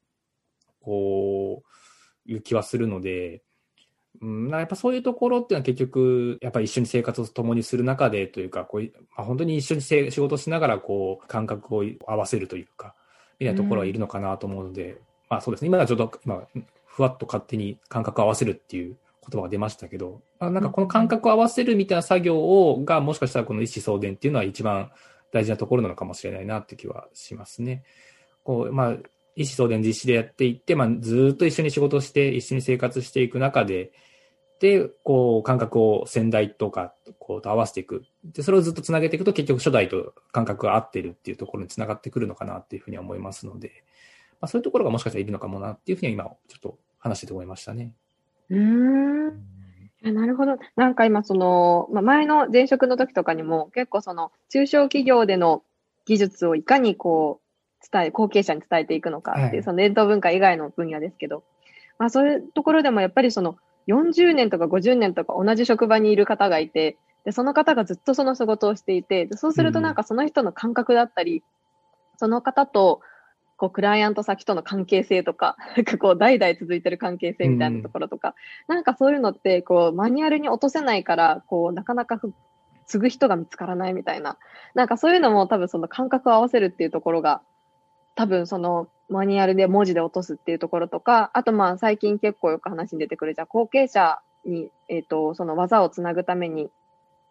[0.82, 1.64] こ
[2.28, 3.42] う、いう気はするので、
[4.22, 8.82] うん、やっぱそういうところっていうのは結局、やっぱり一緒に生活を共にする中でというか、こう
[9.16, 12.96] まあ、本当に一緒に仕事しながら、こう、感覚を合わせるというか、
[13.40, 15.00] みたいなところはいるのかなと思うので、うん、
[15.30, 15.68] まあそうですね。
[15.68, 16.48] 今はちょっと、今、
[16.86, 18.98] ふわっと勝手に感覚を合わせるっていう
[19.30, 24.92] 言葉が出ましたけど、あなんかこの感覚を合わせるみたいな作業を、が、もしかしたらこの意思相伝っていうのは一番
[25.32, 27.84] 大事なところなのかもしれないなって気はしますね。
[28.44, 28.92] こう、まあ、
[29.36, 33.92] 意思相伝実施でやっていって、まあ、ずっと一緒に仕事して、一緒に生活していく中で、
[34.60, 38.04] で、こう、感覚を先代とか、こう、と合わせていく。
[38.24, 43.84] で、それをずっと繋げていくと、結局初代と感覚が合ってるっていうところに繋がってくるのかなっていうふうに思いますので、
[44.40, 47.94] まあ、そういうところがもしかしたらいるのかもなっていうふうには今、ちょっと話してて思いましたね。
[48.50, 49.28] うん。
[50.04, 50.58] なるほど。
[50.76, 55.64] なんか今、その、まあ、前の前職の時とかにも、結構その、中小企業での
[56.06, 57.48] 技術をいかにこう、
[57.92, 61.44] 伝え、後継者に伝えていくのかっていう、はい、その伝統文化以外の分野ですけど、
[62.00, 63.58] まあそういうところでもやっぱりその、
[63.88, 71.42] 40年とか50年とか同じ職場にいる方がいて、で、その方がずっとその仕事をしていて、でそうするとなんかその人の感覚だったり、うん、
[72.18, 73.02] その方と、
[73.58, 78.36] こう、クライアント先との関係性とか、 なんかこう、代々続いてる関係性みたいなところとか、
[78.68, 82.20] うん、なんかそういうのって、こう、マニュアルに落とせないから、こう、なかなか
[82.86, 84.38] 継ぐ人が見つからないみたいな、
[84.74, 87.42] なんかそういうのも多分その感覚を合わせるっていうところが、
[88.16, 96.70] 多分そのマニュアルで文字で落とすっていうところとか、あとまあ最近結構よく話に出てくるじゃあ後継者に、えっ、ー、と、その技をつなぐために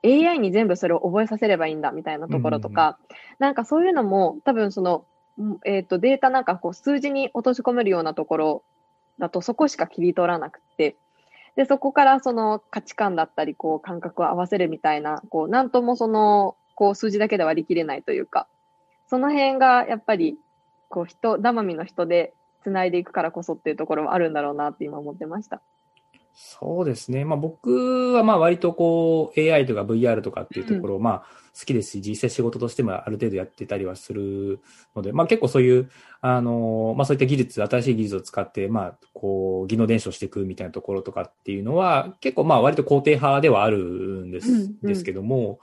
[0.04, 5.04] AI に全部それを覚えさせればいいんだみたいなところとか、うん、なんかそういうのも多分その
[5.64, 8.64] えっ、ー、と、データなんかこう数字に落とし込めるようなところ
[9.18, 10.96] だとそこしか切り取らなくて、
[11.56, 18.46] で、そこからその価値観だったり、こう感覚を合わせるみたいな、こう、なんともその、こう数字だけで割り切れないというか、
[19.08, 20.38] その辺がやっぱり、
[20.88, 25.62] こう人、生身の人で繋いでいくからこそっていうところはあるんだろうなって今思ってました。
[26.38, 27.24] そうですね。
[27.24, 31.20] まあ僕はまあ割とこう AI とか VR とかっていうところをまあ
[31.58, 34.60] 好きですし、実際仕事としてもある程度やってたりはする
[34.94, 45.58] ので、まあ結構そういう、あの、まあそういった技術、新しい技術を使って、まあこう技能伝承していくみたいなところとかっていうのは結構まあ割と肯定派ではあるんです、うんうん、ですけども、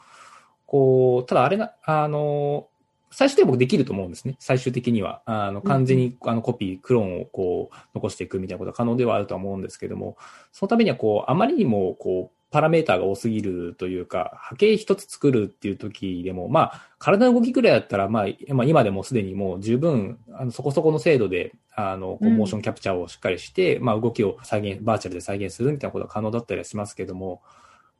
[0.65, 2.67] こう、ただあれな、あの、
[3.13, 4.36] 最終的に僕できると思うんですね。
[4.39, 5.21] 最終的には。
[5.26, 10.17] あの、完全にあのコピー、クローンをこう、残していくみたいなことは可能ではあると思うんですけども、
[10.52, 27.41] そのためにはこう、あまりにもこう、パラメーターが多すぎるというか、波形一つ作るっていう時でも、まあ、体の動きくらいだったら、まあ、まあ、今でもすでにもう十分、あの、そこそこの精度で、あの、こうモーションキャプチャーをしっかりして、うん、まあ、動きを再現、バーチャルで再現するみたいなことが可能だったりはしますけども、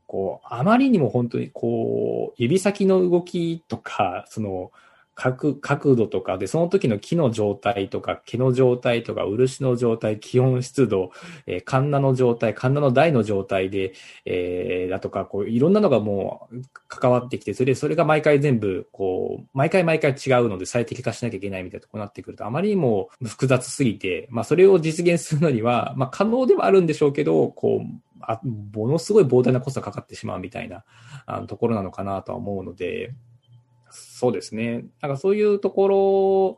[0.06, 4.71] こう、あまりにも本当にこう、指先の動きとか、その、
[5.15, 11.12] 角角度とかで、その時の木の状態とか、毛の状態とか、漆の状態、気温、湿度、
[11.45, 13.93] えー、カンナの状態、カンナの台の状態で、
[14.26, 30.86] えー、だとか、こう、いろんなのがもう関わってきて、それで、それが毎回全部、こう、毎回毎回違うので最適化しなきゃいけないみたいなとこになってくると、あまりにも複雑すぎて、まあ、それを実現するのには、まあ、可能ではあるんでしょうけど、こう、あものすごい膨大なコストがかかってしまうみたいな
[31.26, 33.13] あのところなのかなとは思うので、
[33.93, 34.86] そうですね。
[35.01, 36.58] なんかそういうところ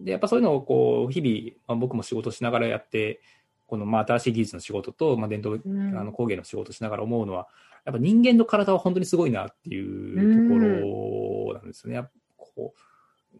[0.00, 3.20] で、やっぱそういうのをこう、日々、まあ、僕も仕事しながらやって、
[3.66, 7.48] このまあ新しい技術の仕事と、まあ、伝統うんあの工芸の仕事しながら思うのは、
[7.84, 11.96] やっぱ人間の体は本当にすごいなっていうところなんですよね。
[11.96, 12.78] やっぱこう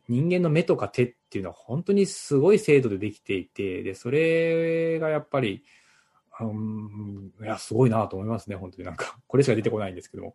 [0.08, 5.62] 人間の目とか手っていうのは本当にすごい精度でできていて、で、それがやっぱり、
[6.40, 10.34] うん、いや、すごいなと思いますね、本当になんか、これしか出てこないんですけども。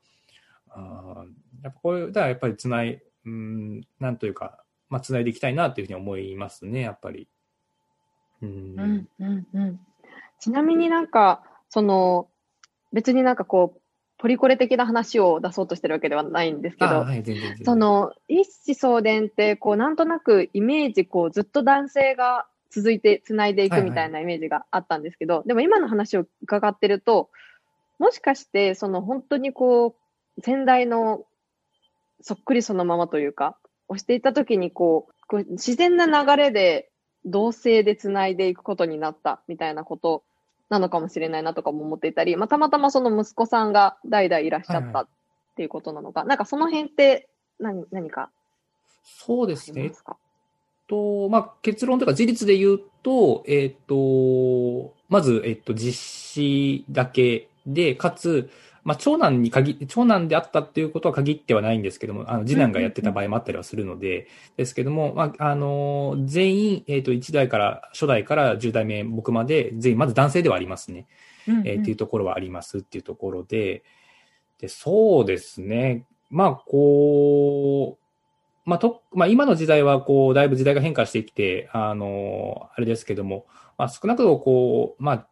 [0.70, 7.28] あーやっぱこれ、だからやっぱりつない、うん、なんというか、まあ、つないでいきたいなというふうに思いますね、やっぱり。
[8.42, 8.50] うん。
[8.50, 9.80] うんうんうん
[10.40, 12.30] ちなみになんか、その、
[12.94, 13.82] 別になんかこう、
[14.20, 17.24] ポリコレ的な話を出そうとしてるわけではないんですけど、あはい。
[17.64, 27.30] その、一子相伝って、こう、なんとなくイメージ、こう、ずっと男性が続いて、繋いでいくみたいなイメージがあったんですけど、でも今の話を伺ってると、
[28.00, 29.96] もしかして、その、本当にこう、
[30.42, 31.26] 先代の
[32.22, 36.90] そっくりそのままというか、をしていたときに、こう、こう自然な流れで、
[37.26, 40.24] 同性で繋いでいくことになったみたいなこと
[40.70, 45.08] なのかもしれないなとかも思っていたり、まあ、たまたまその息子さんが代々いらっしゃはいはったっ
[45.58, 47.28] ていうことなのか、なんかその辺って
[47.60, 48.30] 何何か
[49.04, 49.92] そうですね。
[50.88, 58.50] と、まあ、結論というか事実で言うと、えっ、と、まず、えっ、と、実施だけで、かつ、
[58.88, 71.06] まあ、長男に限長男であったっていうことは限ってはないんですけども、あの、次男がやってた場合もあったりはするので、ですけども、まあ、あの、全員、えっ、と、1代から、初代から10代目僕まで、全員、まず男性ではありますね。
[71.48, 73.84] えーっていうところはありますっていうところで、
[74.62, 76.06] で、そうですね。
[76.30, 83.48] まあ、こう、まあ、と、まあ、今の時代は、こう、だいぶ時代が変化してきて、あの、あれですけども、
[83.78, 85.26] まあ、少なくとも、こう、まあ、ち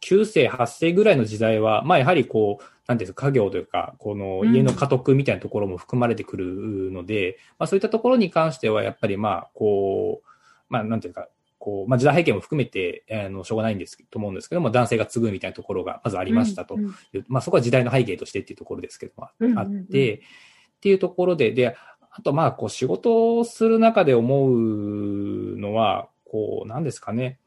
[0.00, 10.28] 9世、8世ぐらいの時代は、まあ、やはり、こう、なんていうか、家業というか、このうん家の家督みたいなところも含まれてくるので、まあ、そういったところに関しては、やっぱり、まあ、こう、
[10.68, 16.94] まあ、なんていうか、こう、まあ、時代背景も含めて、あの、しょうがないんですと思うんですけども、男性が継ぐみたいなところがまずありましたとうん
[17.28, 20.20] まあ、そこは時代の背景としてっていうところですけども、うんあっうんうんて、っ
[20.80, 21.74] ていうところで、で、
[22.10, 27.38] あと、まあ、こう、仕事をする中で思うのは、こう、なんですかね。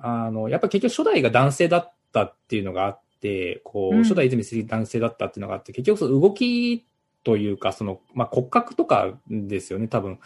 [0.00, 4.02] あの、やっぱり結局初代が男性だったっていうのがあって、こう、うん。
[4.02, 6.84] 初代泉杉男性だったっていうのがあって、結局その動き
[7.24, 10.18] というか、その、まあ、骨格とかですよね、多分。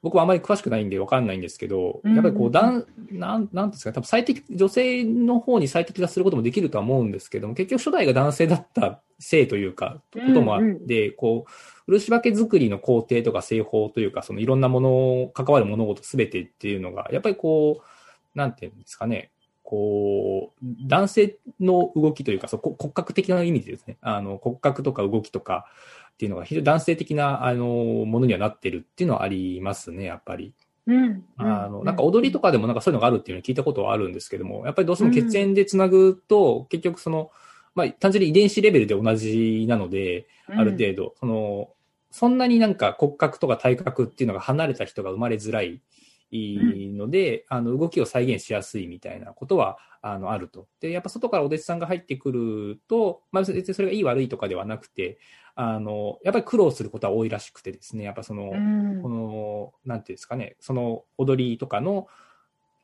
[0.00, 2.14] 僕はあまり詳しくないんでわかんないんですけど、うん。
[2.14, 17.97] やっぱりこう、男、なん、なんですか、多分最適、女性の方に最適化することもできるとは思うんですけども、結局初代が男性だったせいというか、こともあって、こう、漆化け作りの工程とか製法というか、そのいろんなもの、関わる物事すべてっていうのが、やっぱりこう、
[18.34, 19.30] なんていうんですかね、
[19.62, 25.66] こう、男性の動きというか、そうこ骨格的な意味でですね、あの、骨格とか動きとか
[26.14, 30.54] っていうのが非常に男性的な、あの、ものにはなってるっていうのはありますね、やっぱり。
[30.86, 31.22] うん。
[31.36, 37.30] あの、なんか踊りとかでもなんかそういうのがあるっていうのを聞いたことはあるんですけども、やっぱりどうしても血縁でつなぐと、結局その、
[37.74, 41.68] まあ単純に遺伝子レベルで同じなので、ある程度、その、
[42.10, 45.82] そんなになんか骨格とか体格っていうのが離れた人が生まれづらい
[46.30, 50.68] ので、あの、動きを再現しやすいみたいなことは、あの、あると。
[50.80, 55.18] で、やっぱ外からお弟子さんが入ってくると、まあ別にそれがいい悪いとかではなくて、
[55.54, 59.02] あの、やっぱり苦労することは多いらしくてですね、やっぱその、うん。
[59.02, 62.06] この、なんていうんですかね、その踊りとかの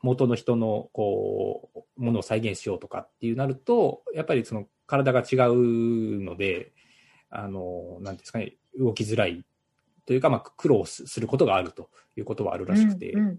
[0.02, 6.72] 元の人の、こう、ものを再現しようとかっていうなると、やっぱりその体が違うので、
[7.30, 9.44] あの、なんていうんですかね、動きづらい
[10.06, 13.38] というか、まあ、苦労すすることがあるということはあるらしくて、うんうん。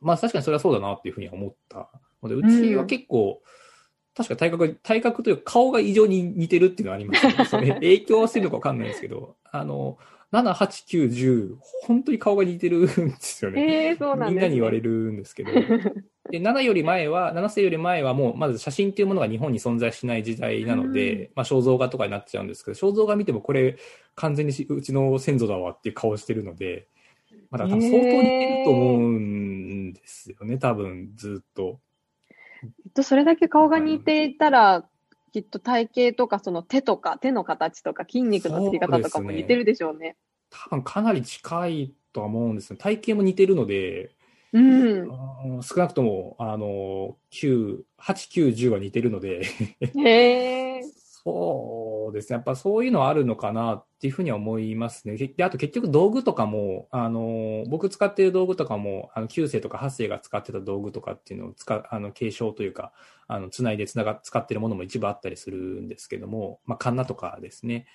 [0.00, 1.88] まあ確かにそれはそうだなっていうふうには思った
[2.22, 3.42] ので、うちは結構、
[4.16, 7.44] 確か体格、体格というか顔が異常に似てるっていうのはありますね。
[7.44, 9.98] それ影響はしてるのかわかんないですけど、あの、
[10.34, 13.90] 7、8、9、10、本当に顔が似てるんですよね。
[13.90, 14.34] えー、そうなんね。
[14.34, 15.52] みんなに言われるんですけど。
[16.30, 23.76] で、7より前は、7世より前はもう、まず写真っていうものが日本に存在しない時代なので、うまあ肖像画とかになっちゃうんですけど、肖像画見てもこれ
[24.16, 26.88] 完全にしうちの先祖だわっていう顔してるので、
[27.50, 31.78] まだ多分相当似てると思うんですよね、多分ずっと。
[32.82, 34.88] きっとそれだけ顔が似ていたら、
[35.34, 40.14] きっと体型とかその手とか手の形とか筋肉のつき方とかも似てるでしょうね。
[40.48, 42.76] 多分かなり近いとは思うんですよ。
[42.76, 44.12] 体型も似てるので、
[44.52, 45.10] うん。
[45.60, 49.42] 少なくとも、あの、9、8、9、10は似てるので、
[49.96, 50.82] へえ。
[51.26, 52.34] そうですね。
[52.34, 55.16] やっぱそういうのはあるのかなっていうふうに思いますね。
[55.16, 62.92] で、あと結局道具とかも、あの、僕使っている道具とかも、あの、9世とか8世が使ってた道具とかっていうのを使、あの、継承というか、
[63.26, 67.86] あの、つないでつなが、使ってるものも一部あったりするんですけども、まあ、カンナとかですね。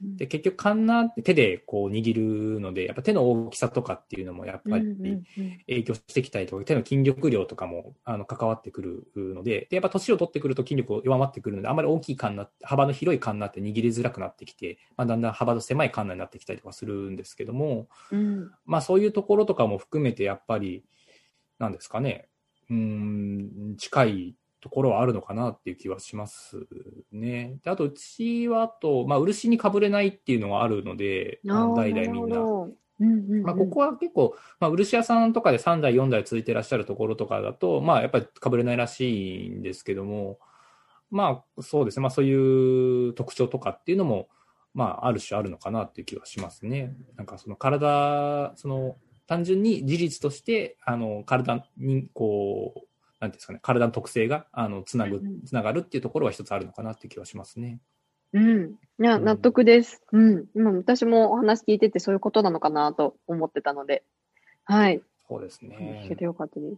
[0.00, 4.96] で、結局カンナって手でこう握るので、やっぱ手の大きさとかっていうのもやっぱり
[5.66, 8.82] 影響してきたりとか、手の筋力量とかもあの関わってく
[9.16, 20.84] るので、で、やっぱ年を取ってくると筋力弱まってくるので、あんまり大きいカンナ、幅の広いカンナって握りづらくなってきて、まあ、だんだん幅の狭いカンナになってきたりとかするんですけども、うん、まあそういうところとかも含めてやっぱり、
[21.58, 22.28] なんですかね、
[22.70, 26.66] うん、近いところはあるのかなっていう気はします
[27.12, 27.58] ね。
[27.62, 32.38] であと、うちはあと、まあ、漆にかぶれないっていうのがあるので、代々みんな。
[33.44, 40.40] まあ、ここは結構、まあ、漆屋さんとかで3代、4代続いてらっしゃるところとかだと、まあ、やっぱりかぶれないらしいんですけども、
[41.10, 42.02] まあ、そうですね。
[42.02, 44.28] まあ、そういう特徴とかっていうのも、
[44.74, 46.96] まあ、ある種あるのかなっていう気はしますね。
[47.16, 48.96] なんか、その体、その、
[49.26, 52.87] 単純に事実として、あの、体に、こう、
[53.20, 57.80] なんですかね、体の特性が、あの、つなぐ、つながるっていうところは一つあるのかなっていう気はしますね。
[58.32, 58.70] うん。
[59.00, 60.02] いや、納得です。
[60.12, 60.44] うん。
[60.54, 64.04] 今、私もお話聞いててそういうことなのかなと思ってたので。
[64.64, 65.02] はい。
[65.28, 66.02] そうですね。
[66.04, 66.76] 聞けてよかったです。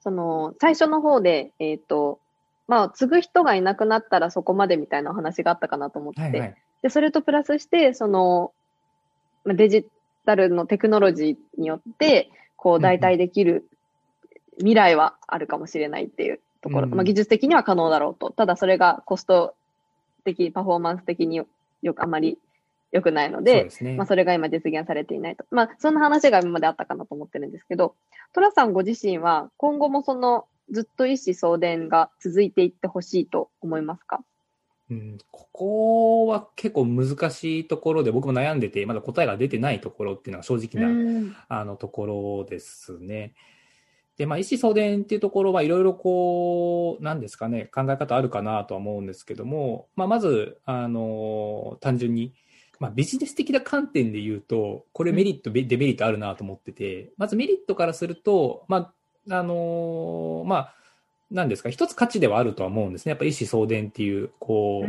[0.00, 2.20] その、最初の方で、えっ、ー、と、
[2.66, 6.20] まあ、継ぐ人がいなくなったらそこまでみたいなお話があったかなと思って。
[6.20, 8.52] はいはい、で、それとプラスして、その、
[9.46, 9.86] デジ
[10.24, 13.68] タルのテクノロジーによって、こう、代替できる
[14.58, 18.30] 未来はあるかもしれないっていうところ、うん、まあ、技術的には可能だろうと。
[18.30, 19.54] ただそれがコスト
[20.24, 22.38] 的、パフォーマンス的によくあまり
[22.92, 25.44] 良くないので、そ、ね、まあ、それが今実現されていないと。
[25.50, 27.94] まあ、そんな話が今まであったかなと思ってるんですけど、
[28.32, 34.22] トラさんご自身は今後もそのずっと一子相伝が続いていってほしいと思いますか？
[34.90, 43.34] うん、ここは結構難しいところで僕も悩んでて、まだ答えが出てないところっていうのが正直な、あのところですね。
[44.16, 52.32] で、まあ、意思相伝っていうところはいろいろこう、なんですかね、考え方あるかなとは思うんですけども、まあ、まず、あの、単純に、
[52.78, 58.94] まあ、ビジネス的な観点で言うと、これメリット、デメリットあるなと思ってて、まずメリットからすると、ま
[59.28, 60.74] あ、あの、まあ、
[61.30, 63.10] なんですか、一つ価値ではあるとは思うんですね。
[63.10, 64.88] やっぱり意思相伝っていう、こう、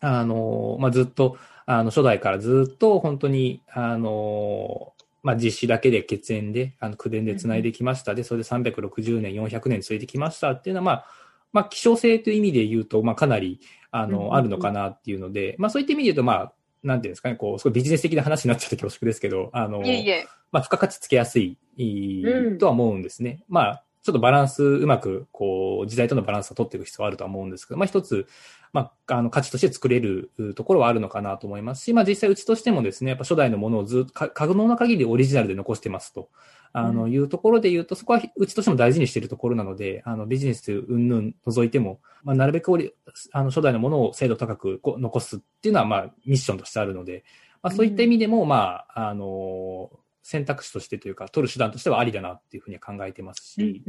[0.00, 4.92] あの、まあ、ずっと、あの、初代からずっと本当に、あの、
[5.22, 8.14] まあ、実施だけで血縁で、あの、口伝で繋いできました。
[8.14, 10.52] で、それで360年、400年続いてきました。
[10.52, 11.06] っていうのは、まあ、
[11.52, 13.60] まあ、希少性という意味で言うと、まあ、かなり、
[13.90, 16.52] あの、あるのかなっていうので、まあ、そういった意味で言うと、まあ、
[16.82, 20.26] なんていうんですかね、こう、すごいビジネス的な話になっちゃって恐縮ですけど、あの、いえいえ。
[20.50, 21.56] まあ、付加価値つけやすい、
[22.58, 23.44] とは思うんですね。
[23.48, 28.26] まあ、ちょっとバランスうまく、こう、時代とのバランスを取っていく必要はあるとは思うんですけど、まあ一つ、
[28.72, 36.30] まあ、あの、価値として作れるところはあるのかなと思いますし、まあ実際うちとしてもですね、やっぱ初代のものをずっと、可能な限りオリジナルで残してますと。
[36.74, 42.72] あの、いうところで言うと、そこはうちとしても大事にしているところなので、あの、ビジネス云々除いても、まあ、なるべく
[43.32, 47.24] あの、初代のものを精度高く残すっていうのは、まあ、ミッションとしてあるので、
[47.62, 49.90] まあ、そういった意味でも、まあ、あの、
[50.22, 53.82] 選択肢としてというか、取る手段としてはありだなっていうふうに考えてますし、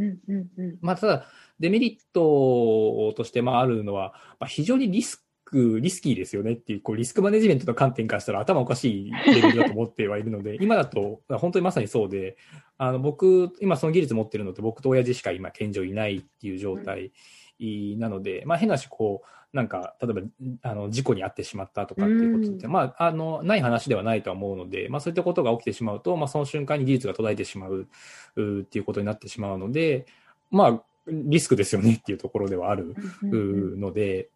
[0.81, 1.27] まあ、ただ、
[1.59, 12.37] デメリットとしてまああるのは、まあ、非常にリスク、リスキーですよねっていう、こう、リスクマネジメントの観点からしたら頭おかしいレベルだと思ってはいるので、今だと、本当にまさにそうで、
[12.77, 17.11] あの、僕、今その技術持ってるのって僕と親父しか今、健常いないっていう状態
[17.97, 20.21] なので、まあ、変なし、こう、なんか、例えば、
[20.63, 27.87] あの、事故に遭ってしまったとかっていうことって、まあ、あの、ない話ではないとは思うので、まあ、そういったことが起きてしまうと、まあ、その瞬間に技術が途絶えてしまう、
[28.35, 30.07] うっていうことになってしまうので、
[30.49, 34.29] まあ、リスクですよねっていうところではあるので、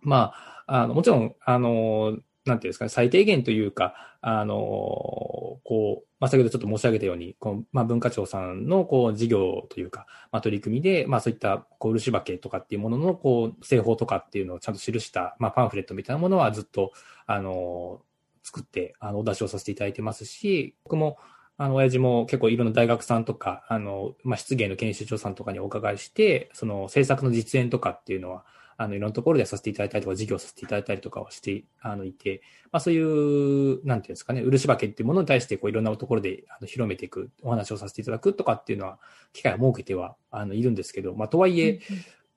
[0.00, 0.32] ま
[0.66, 2.16] あ、あの、もちろん、あの、
[2.46, 16.92] なんていうんですか、最低限というか、あの、こう、まあ、先ほどちょっと申し上げたように、こうまあ、文化庁さんの、こう、事業というか、まあ、取り組みで、まあ、そういった、こう、漆化けとかっていうものの、こう、製法とかっていうのをちゃんと記した、まあ、パンフレットみたいなものはずっと、
[17.26, 18.00] あの、
[18.42, 21.18] 作って、あの、お出しをさせていただいてますし、僕も、
[21.58, 28.44] あの、親父も結構いろんな大学さんとか、あの、まあ、失言の研修長さんとかにお伺いして、その制作の実演とかっていうのは、
[28.76, 38.98] あの、いろんなところでさせていただいたりとか、授業させていただいたりとかをして、あの、いて、まあ、そういう、なんていうんですかね、漆化けっていうものに対して、こう、いろんなところで、あの、広めていく、お話をさせていただくとかっていうのは、
[39.32, 41.80] 機会を設けては、あの、いるんですけど、まあ、とはいえ、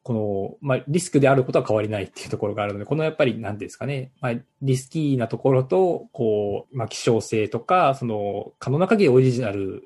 [0.02, 9.84] この、まあ、リスクであることは変わりないっていうところがあるので、このやっぱり、なんですかね、まあ、リスキーなところと、こう、まあ、希少性とか、その、可能な限りオリジナル、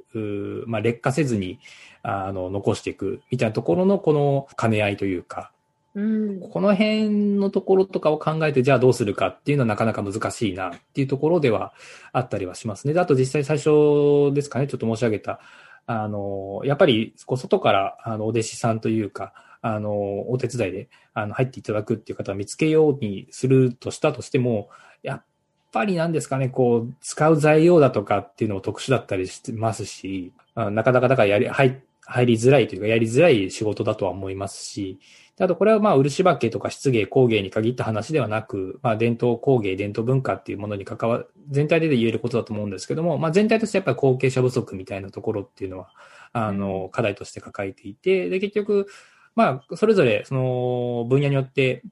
[0.67, 1.59] まあ、劣化せずに、
[2.03, 5.51] あの、残していく、みたいなところの、この兼ね合いというか、
[5.95, 11.73] うん、この辺のところとかを考えて、じゃあどうするかっていうのはなかなか難しいなっていうところでは
[12.11, 12.93] あったりはしますね。
[12.93, 15.39] で、あと実際最初ですかね、ちょっと申し上げた、
[15.85, 24.69] あの、やっぱりこう、外から、あの、お弟子さんというか、あの、お手伝いで、あの、入っていただくっていう方を見つけようにするとしたとしても、
[25.03, 25.25] やっ
[25.71, 34.99] ぱりなんですかね、こう、使う材料だとかっていうのも特殊だったりしてますし、なかなかだからやり、入って、入りづらいというか、やりづらい仕事だとは思いますし、
[35.39, 45.89] あとこれはまあ、漆化けとか漆芸、工芸に限った話ではなく、まあ、伝統工芸、伝統文化っていうものに関わ、全体で言えることだと思うんですけども、まあ、全体としてやっぱり後継者不足みたいなところっていうのは、
[46.33, 48.87] あの、課題として抱えていて、で、結局、
[49.35, 51.83] まあ、それぞれ、その、分野によって、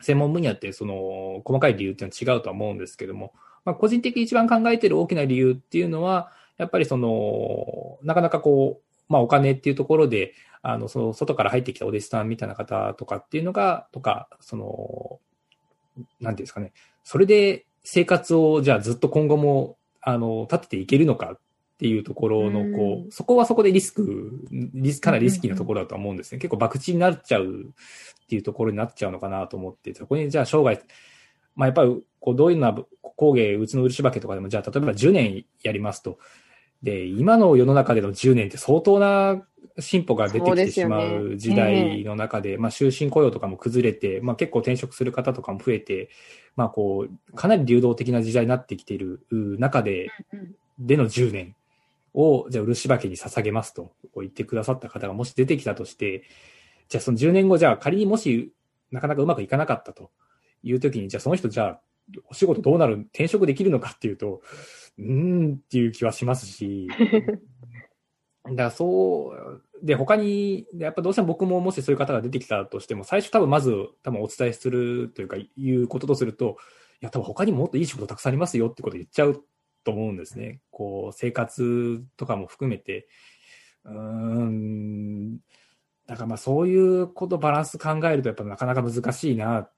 [0.00, 3.32] 専門分野って、その、細かい理由っていうのは違うとは思うんですけども、
[3.64, 15.20] まあ、個人的に一番考えている大きな理由っていうのは、やっぱりその、なかなかこう、まあ、お金っていうところで、あの、その、外から入ってきたお弟子さんみたいな方とかっていうのが、とか、その、
[16.20, 16.72] なんていうんですかね、
[17.04, 21.38] それで生活を、じゃあずっと今後も、あの、立てていけるのかっ
[21.78, 26.38] ていうところの、こう、そこはそこでリスク、リスかなりリスキーなところだと思うんですね。
[26.38, 27.74] 結構博打になっちゃう
[28.24, 30.80] っていうところになっちゃうのかなと思って、そこにじゃあ生涯、
[31.54, 32.84] まあやっぱり、こう、どういうのは
[33.16, 36.18] 工芸、うちの漆化けとかでも、じゃあ例えば10年やりますと、
[36.82, 39.42] で、今の世の中での10年って相当な
[39.78, 42.58] 進歩が出てきてしまう時代の中で、でねえ。
[42.58, 46.10] ー、まあ終身雇用とかも崩れて、まあ結構転職する方とかも増えて、
[46.54, 50.10] まあこう、かなり流動的な時代になってきている中で、
[50.78, 51.54] での10年
[52.14, 56.24] を、じゃあ漆化けに捧げますと言ってくださった方がもし出てきたとして、
[56.88, 58.52] じゃあその10年後、じゃあ仮にもし
[58.90, 60.10] なかなかうまくいかなかったと
[60.62, 61.80] いう時に、じゃあその人じゃあ
[62.28, 64.42] お仕事どうなる、転職できるのかっていうと、
[64.98, 66.88] うーんっていう気はしますし、
[68.44, 76.56] だからそう、で、他に、やっぱどうしても僕ももしそういう方が出てきたとしても、最初多分まず多分お伝えするというか、いうこととすると、
[77.00, 79.44] いや、多分他にももっといい仕事たくさんありますよってことを言っちゃう
[79.84, 80.60] と思うんですね。
[80.70, 83.08] こう、生活とかも含めて。
[83.84, 85.38] うーん。
[86.06, 89.72] だからまあそういうことバランス考えるとやっぱなかなか難しいなっ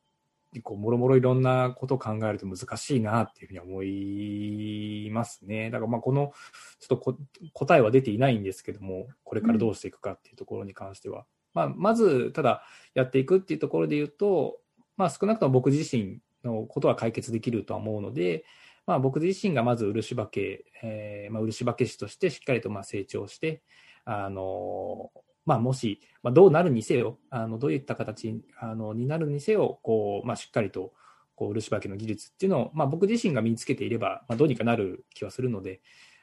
[0.63, 5.71] こう、もろもろいろんなことを考えると難しいなっていうふうに思いますね。
[5.71, 6.33] だからまあこの、
[6.81, 7.19] ちょっと
[7.53, 11.21] 答えは出ていないんですけども、これからどうしていくかっていうところに関しては。
[11.21, 11.25] うん、
[11.55, 12.63] まあ、まず、ただ
[12.95, 14.61] やっていくっていうところで言うと、
[14.97, 18.45] まあ少なくとも僕自身のことは解決できるとは思うので、
[18.87, 23.63] まあ僕自身がまず漆化け、えー、まあ漆化け師としてしっかりとまあ成長して、
[24.05, 25.11] あの
[25.49, 30.93] まあ、もし、まあ、どうなるにせよ、あのどういった形あのになるにせよ、こうまあ、しっかりと
[31.37, 35.81] こう漆化けの技術っていうのを、まあ、僕自身が身につけていれば、まあ、どうにかなる気はするので、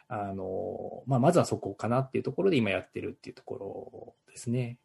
[0.07, 4.78] あのまあ、まずはそこかなっていうところで今やってるっていうところですね。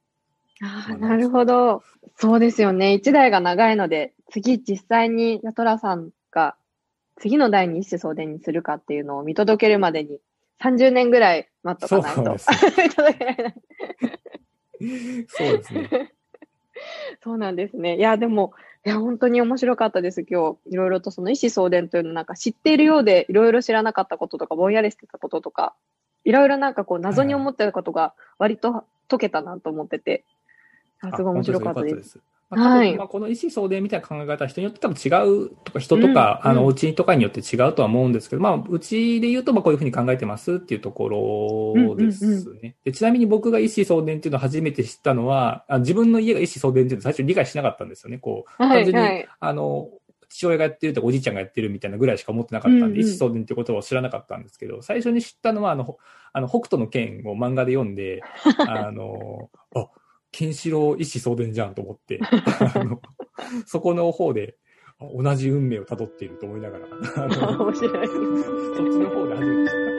[0.63, 1.83] ああ、なるほど。
[2.17, 2.95] そうですよね。
[2.95, 6.57] 一代が長いので、次実際にヤトラさんが
[7.17, 10.19] 次の代に一子相伝にするかっていうのを見届けるまでに
[10.63, 12.37] 30年ぐらい待っとかないと。
[12.83, 13.55] 見届けられない。
[15.29, 16.13] そうですね。
[17.23, 17.97] そうなんですね。
[17.97, 18.53] いや、でも、
[18.87, 20.73] いや、本当に面白かったです、今日。
[20.73, 25.75] いろいろとその意思相伝というのなんか知っているようで、いろいろ知らなかったこととか、ぼんやりしてたこととか、
[26.25, 30.25] いろいろなんかこう、謎に思ってることが割と解けたなと思ってて、
[30.99, 32.21] はい、すごい面白かったです。
[32.51, 32.97] はい。
[32.97, 35.09] まあ、この意思相伝みたいな考え方は人によって多分違
[35.45, 42.31] うとか、人とか、うん、あの、うちとかによって違うとは思うんですけど、まあ、うちで言うと、まあ、こういうふうに考えてますっていうところですね。
[42.31, 48.19] うんうんうん、でちなみに僕が意思相伝っていうのを初めて知ったのは、あ自分の家が意思相伝っていうのを最初理解しなかったんですよね。
[48.19, 49.91] こう、単純に、はいはい、あの、
[50.31, 55.99] 父親がやってるとおじいちゃんがやってるみたいなぐらいしか思ってなかったんで、うんうん、意思相伝ってことを知らなかったんですけど、最初に知ったのは、あの、
[56.33, 58.23] あの、北斗の剣を漫画で読んで、
[58.67, 59.89] あの、あ、
[60.33, 62.21] ケンシロウ意思相伝じゃんと思って、
[62.75, 63.01] あの
[63.67, 64.57] そこの方で
[65.01, 66.87] 同じ運命をたどっていると思いながら、
[67.59, 68.07] 面白い。
[68.09, 69.90] そっちの方で初めて知った。